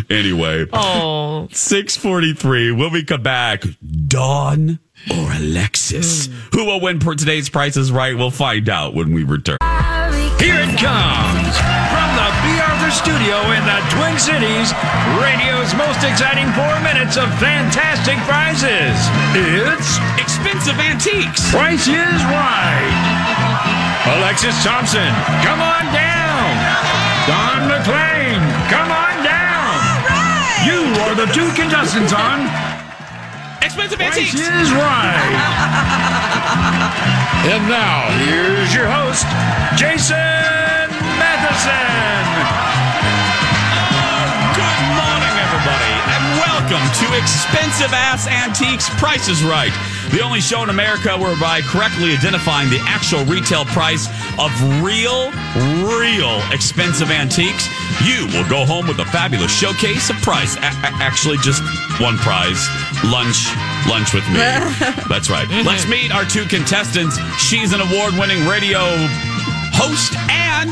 [0.10, 2.72] Anyway, Oh, 643.
[2.74, 3.64] When we come back,
[4.08, 4.80] Dawn
[5.10, 6.30] or Alexis?
[6.54, 8.16] Who will win for today's Price is Right?
[8.16, 9.58] We'll find out when we return.
[10.38, 11.54] Here it comes
[11.90, 14.76] from the BR studio in the Twin Cities,
[15.16, 19.00] radio's most exciting four minutes of fantastic prizes.
[19.32, 21.50] It's Expensive Antiques.
[21.52, 22.92] Price is Right.
[24.20, 25.08] Alexis Thompson,
[25.40, 26.52] come on down.
[27.32, 29.72] Dawn McClain, come on down.
[30.68, 32.44] You are the two contestants on
[33.72, 34.34] Expensive Price Antiques.
[34.34, 35.32] is Right.
[37.48, 39.26] and now, here's your host,
[39.80, 40.18] Jason
[41.16, 42.81] Matheson.
[46.72, 49.74] Welcome to Expensive Ass Antiques Prices Right,
[50.12, 54.08] the only show in America whereby correctly identifying the actual retail price
[54.40, 54.52] of
[54.82, 55.32] real,
[55.84, 57.68] real expensive antiques,
[58.06, 60.56] you will go home with a fabulous showcase of price.
[60.56, 61.62] A- actually, just
[62.00, 62.64] one prize
[63.04, 63.52] lunch.
[63.90, 64.38] Lunch with me.
[65.10, 65.48] That's right.
[65.48, 65.68] Mm-hmm.
[65.68, 67.18] Let's meet our two contestants.
[67.36, 68.80] She's an award winning radio
[69.76, 70.72] host and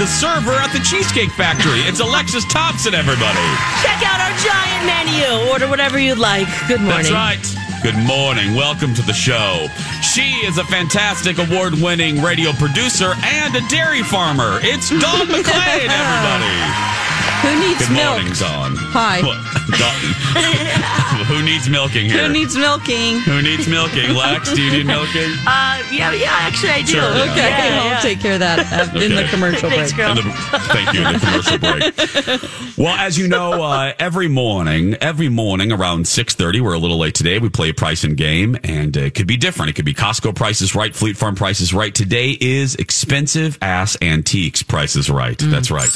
[0.00, 1.80] a server at the Cheesecake Factory.
[1.86, 3.44] It's Alexis Thompson, everybody.
[3.82, 5.50] Check out our giant menu.
[5.50, 6.48] Order whatever you'd like.
[6.68, 7.04] Good morning.
[7.04, 7.56] That's right.
[7.82, 8.54] Good morning.
[8.54, 9.66] Welcome to the show.
[10.02, 14.58] She is a fantastic award winning radio producer and a dairy farmer.
[14.62, 17.03] It's Dawn McClain, everybody.
[17.44, 18.16] Who needs Good milk?
[18.16, 18.72] morning, Dawn.
[18.96, 19.20] Hi.
[19.22, 19.36] What?
[19.78, 20.00] Dawn.
[21.26, 22.26] Who needs milking here?
[22.26, 23.20] Who needs milking?
[23.20, 24.14] Who needs milking?
[24.14, 25.30] Lex, do you need milking?
[25.46, 26.86] Uh, yeah, yeah, actually I do.
[26.92, 27.22] Sure, yeah.
[27.32, 28.00] Okay, Yeah, I'll yeah.
[28.00, 28.58] take care of that
[28.94, 29.28] uh, in the Okay.
[29.30, 30.06] commercial Thanks, break.
[30.06, 30.18] girl.
[30.18, 30.32] In the-
[30.72, 31.06] thank you.
[31.06, 32.76] In the commercial break.
[32.76, 36.98] Well, as you know, uh, every morning, every morning around six thirty, we're a little
[36.98, 37.38] late today.
[37.38, 39.70] We play a price and game, and uh, it could be different.
[39.70, 41.94] It could be Costco prices right, Fleet Farm prices right.
[41.94, 45.38] Today is expensive ass antiques prices right.
[45.38, 45.90] That's right.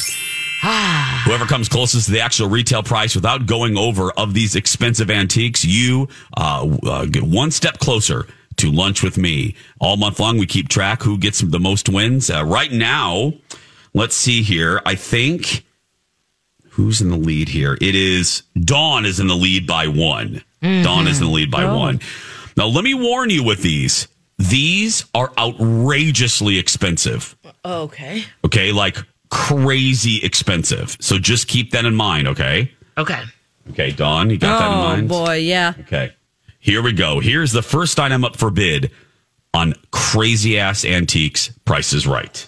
[0.60, 5.64] Whoever comes closest to the actual retail price without going over of these expensive antiques,
[5.64, 9.54] you uh, uh, get one step closer to lunch with me.
[9.80, 12.28] All month long, we keep track who gets the most wins.
[12.28, 13.34] Uh, right now,
[13.94, 14.80] let's see here.
[14.84, 15.64] I think
[16.70, 17.78] who's in the lead here?
[17.80, 20.42] It is Dawn is in the lead by one.
[20.60, 22.00] Dawn is in the lead by one.
[22.56, 24.08] Now, let me warn you with these.
[24.38, 27.36] These are outrageously expensive.
[27.64, 28.24] Okay.
[28.44, 28.98] Okay, like
[29.30, 30.96] crazy expensive.
[31.00, 32.72] So just keep that in mind, okay?
[32.96, 33.22] Okay.
[33.70, 35.12] Okay, Dawn, you got that in oh, mind?
[35.12, 35.74] Oh boy, yeah.
[35.80, 36.12] Okay.
[36.58, 37.20] Here we go.
[37.20, 38.90] Here's the first item up for bid
[39.54, 42.46] on crazy ass antiques prices right.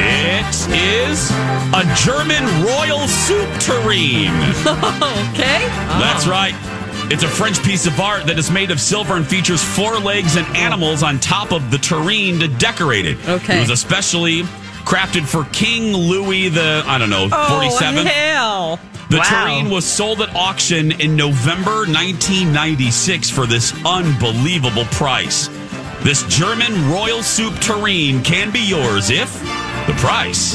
[0.00, 1.30] It is
[1.74, 4.32] a German royal soup tureen.
[5.38, 5.66] Okay.
[5.98, 6.30] That's oh.
[6.30, 6.77] right.
[7.10, 10.36] It's a French piece of art that is made of silver and features four legs
[10.36, 13.16] and animals on top of the tureen to decorate it.
[13.26, 13.56] Okay.
[13.56, 14.42] It was especially
[14.84, 18.02] crafted for King Louis the, I don't know, 47th.
[18.02, 18.80] Oh, hell.
[19.08, 19.24] The Wow.
[19.46, 25.48] tureen was sold at auction in November 1996 for this unbelievable price.
[26.02, 29.32] This German royal soup tureen can be yours if
[29.86, 30.54] the price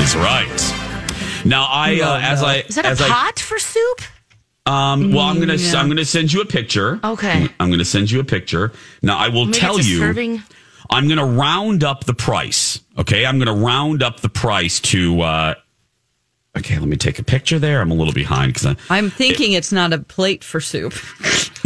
[0.00, 1.44] is right.
[1.44, 4.00] Now, I uh, as I Is that a as I pot for soup?
[4.66, 5.74] Um, well, I'm gonna yeah.
[5.76, 6.98] I'm gonna send you a picture.
[7.04, 7.48] Okay.
[7.60, 8.72] I'm gonna send you a picture.
[9.02, 9.98] Now, I will Maybe tell you.
[9.98, 10.42] serving?
[10.90, 12.80] I'm gonna round up the price.
[12.98, 15.20] Okay, I'm gonna round up the price to.
[15.22, 15.54] uh
[16.56, 17.80] Okay, let me take a picture there.
[17.80, 18.76] I'm a little behind because I.
[18.88, 20.94] I'm thinking it's not a plate for soup.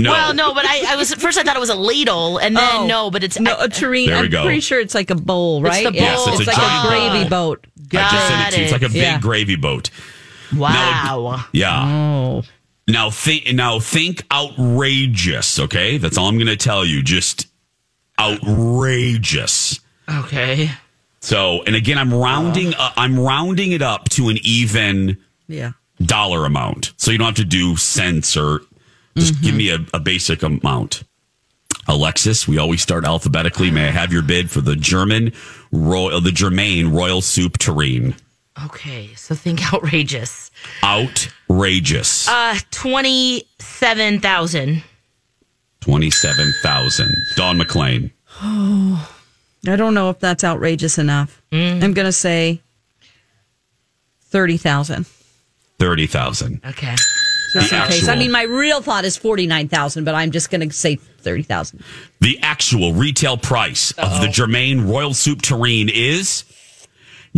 [0.01, 0.12] No.
[0.12, 2.57] Well, no, but I, I was at first I thought it was a ladle, and
[2.57, 2.86] then Oh.
[2.86, 4.07] no, but it's No, I- a tureen.
[4.11, 4.44] There we I'm go.
[4.44, 5.84] pretty sure it's like a bowl, right?
[5.84, 6.34] the Yes, bowl.
[6.34, 7.57] it's a like giant a gravy bowl.
[7.57, 7.66] boat.
[7.92, 8.62] I just sent it to you.
[8.62, 9.18] It's like a big Yeah.
[9.18, 9.90] gravy boat.
[10.55, 11.44] wow.
[11.53, 11.84] Yeah.
[11.84, 12.42] Oh.
[12.89, 15.99] Now think now think outrageous, okay?
[15.99, 17.03] That's all I'm gonna tell you.
[17.03, 17.47] Just
[18.18, 19.80] outrageous.
[20.11, 20.70] Okay.
[21.20, 22.74] So, and again, I'm rounding.
[22.74, 25.18] Uh, I'm rounding it up to an even
[25.49, 25.72] Yeah.
[26.01, 28.61] dollar amount, so you don't have to do cents or
[29.16, 31.03] just give me a, a basic amount.
[31.89, 33.70] Alexis, we always start alphabetically.
[33.70, 35.32] May I have your bid for the German
[35.72, 38.14] royal, the Germain Royal Soup Tureen?
[38.66, 39.14] Okay.
[39.14, 40.50] So think outrageous.
[40.82, 42.28] Outrageous.
[42.28, 44.82] Uh, twenty seven thousand.
[45.80, 47.14] Twenty-seven thousand.
[47.36, 48.11] Dawn McClain.
[48.42, 49.11] Oh,
[49.66, 51.40] I don't know if that's outrageous enough.
[51.52, 51.82] Mm.
[51.82, 52.61] I'm going to say
[54.26, 55.06] 30,000.
[55.78, 56.61] Thirty thousand.
[56.66, 56.94] Okay.
[57.52, 58.09] Just The in case.
[58.09, 61.82] I mean, my real thought is 49,000, but I'm just going to say 30,000.
[62.20, 66.44] The actual retail price of the Germain Royal Soup Tureen is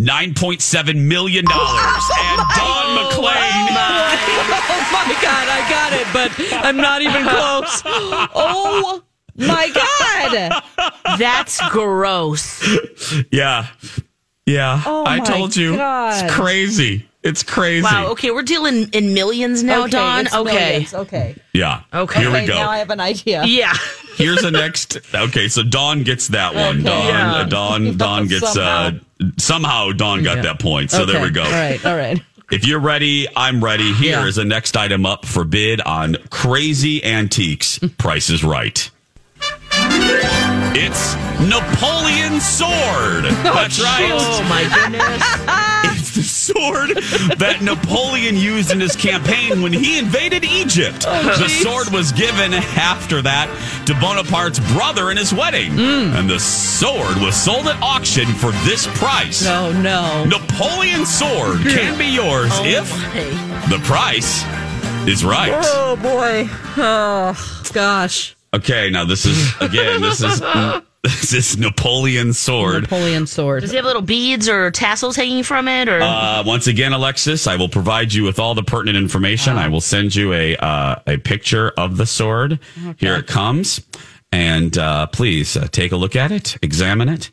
[0.01, 1.61] nine point seven million dollars.
[1.61, 3.69] Oh, and oh Dawn McClain.
[4.73, 7.83] Oh my God, I got it, but I'm not even close.
[8.35, 9.03] Oh
[9.37, 10.63] my God.
[11.19, 12.63] That's gross.
[13.31, 13.67] Yeah,
[14.47, 14.83] yeah.
[14.87, 16.25] Oh I my told you, God.
[16.25, 17.07] it's crazy.
[17.23, 17.83] It's crazy.
[17.85, 18.09] Wow.
[18.13, 20.25] Okay, we're dealing in millions now, okay, Don.
[20.27, 20.53] it's Okay.
[20.55, 20.95] millions.
[20.95, 21.37] Okay.
[21.53, 21.83] Yeah.
[21.93, 22.21] Okay.
[22.21, 22.55] Here we go.
[22.55, 23.45] Now I have an idea.
[23.45, 23.75] Yeah.
[24.17, 24.99] Here's the next.
[25.15, 26.81] Okay, so Dawn gets that one.
[26.81, 26.83] Okay.
[26.85, 27.33] Dawn, Yeah.
[27.35, 28.93] uh, Dawn, Dawn gets uh,
[29.39, 30.91] somehow Dawn got that point.
[30.91, 31.43] So there we go.
[31.43, 31.85] All right.
[31.85, 32.21] All right.
[32.51, 33.93] If you're ready, I'm ready.
[33.95, 34.43] Here is Yeah.
[34.43, 37.79] the next item up for bid on Crazy Antiques.
[37.99, 38.91] Price is right.
[40.73, 43.25] It's Napoleon's sword.
[43.45, 44.11] That's right.
[44.13, 45.23] Oh my goodness.
[46.41, 46.97] Sword
[47.39, 51.05] that Napoleon used in his campaign when he invaded Egypt.
[51.07, 53.49] Oh, the sword was given after that
[53.87, 55.73] to Bonaparte's brother in his wedding.
[55.73, 56.19] Mm.
[56.19, 59.45] And the sword was sold at auction for this price.
[59.45, 60.25] No, no.
[60.25, 61.69] Napoleon's sword hmm.
[61.69, 63.77] can be yours Oh if my.
[63.77, 64.45] the price
[65.09, 65.53] is right.
[65.55, 66.47] Oh boy.
[66.77, 68.37] Oh gosh.
[68.53, 70.41] Okay, now this is again, this is
[71.03, 72.83] this is Napoleon's sword.
[72.83, 73.63] Napoleon sword.
[73.63, 75.89] Does he have little beads or tassels hanging from it?
[75.89, 79.57] Or Uh, once again, Alexis, I will provide you with all the pertinent information.
[79.57, 82.59] I will send you a uh, a picture of the sword.
[82.99, 83.81] Here it comes,
[84.31, 87.31] and uh, please uh, take a look at it, examine it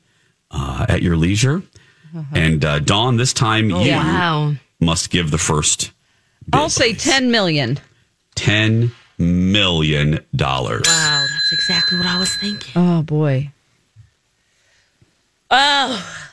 [0.49, 1.61] uh, at your leisure.
[2.34, 4.53] And uh, Dawn, this time you wow.
[4.80, 5.91] must give the first
[6.53, 7.80] I'll say ten million.
[8.36, 10.84] ten million dollars.
[10.88, 12.72] Wow, that's exactly what I was thinking.
[12.76, 13.51] Oh boy.
[15.49, 16.23] Oh.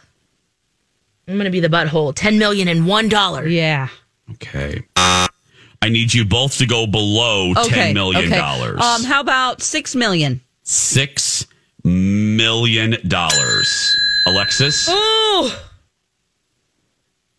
[1.26, 2.14] I'm gonna be the butthole.
[2.14, 3.46] Ten million and one dollar.
[3.46, 3.88] Yeah.
[4.32, 4.84] Okay.
[4.96, 7.68] I need you both to go below Okay.
[7.68, 8.36] ten million okay.
[8.36, 8.80] dollars.
[8.80, 10.40] Um, how about six million?
[10.62, 11.46] Six
[11.84, 13.96] million dollars.
[14.26, 15.60] Alexis, Oh.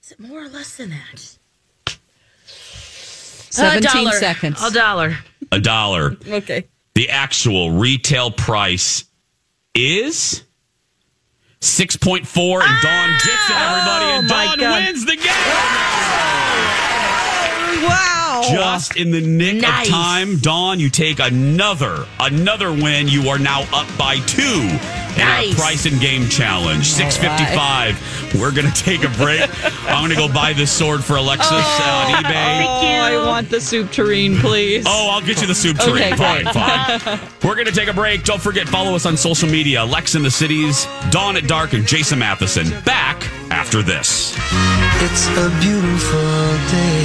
[0.04, 1.38] Is it more or less than that?
[2.46, 4.62] Seventeen a seconds.
[4.64, 5.18] A dollar.
[5.52, 6.16] a dollar.
[6.28, 6.68] Okay.
[6.94, 9.06] The actual retail price
[9.74, 10.44] is
[11.66, 13.22] six point four, and Dawn ah!
[13.26, 13.56] gets it.
[13.58, 15.32] Everybody, and Oh, Dawn wins the game.
[17.90, 18.42] Wow.
[18.50, 19.88] Just in the nick Nice.
[19.88, 23.08] of time, Dawn, you take another another win.
[23.08, 24.70] You are now up by two
[25.16, 25.52] in Nice.
[25.52, 26.88] our price and game challenge.
[26.88, 27.96] Six fifty five.
[28.40, 29.42] We're gonna take a break.
[29.88, 32.66] I'm gonna go buy this sword for Alexis uh, on eBay.
[32.66, 34.86] Oh, I want the soup tureen, please.
[34.88, 36.14] Oh, I'll get you the soup tureen.
[36.14, 37.20] Okay, fine, fine.
[37.44, 38.24] We're going to take a break.
[38.24, 39.84] Don't forget, follow us on social media.
[39.86, 42.70] Lex in the Cities, Dawn at Dark, and Jason Matheson.
[42.84, 44.34] Back after this.
[45.02, 46.20] It's a beautiful
[46.72, 47.05] day.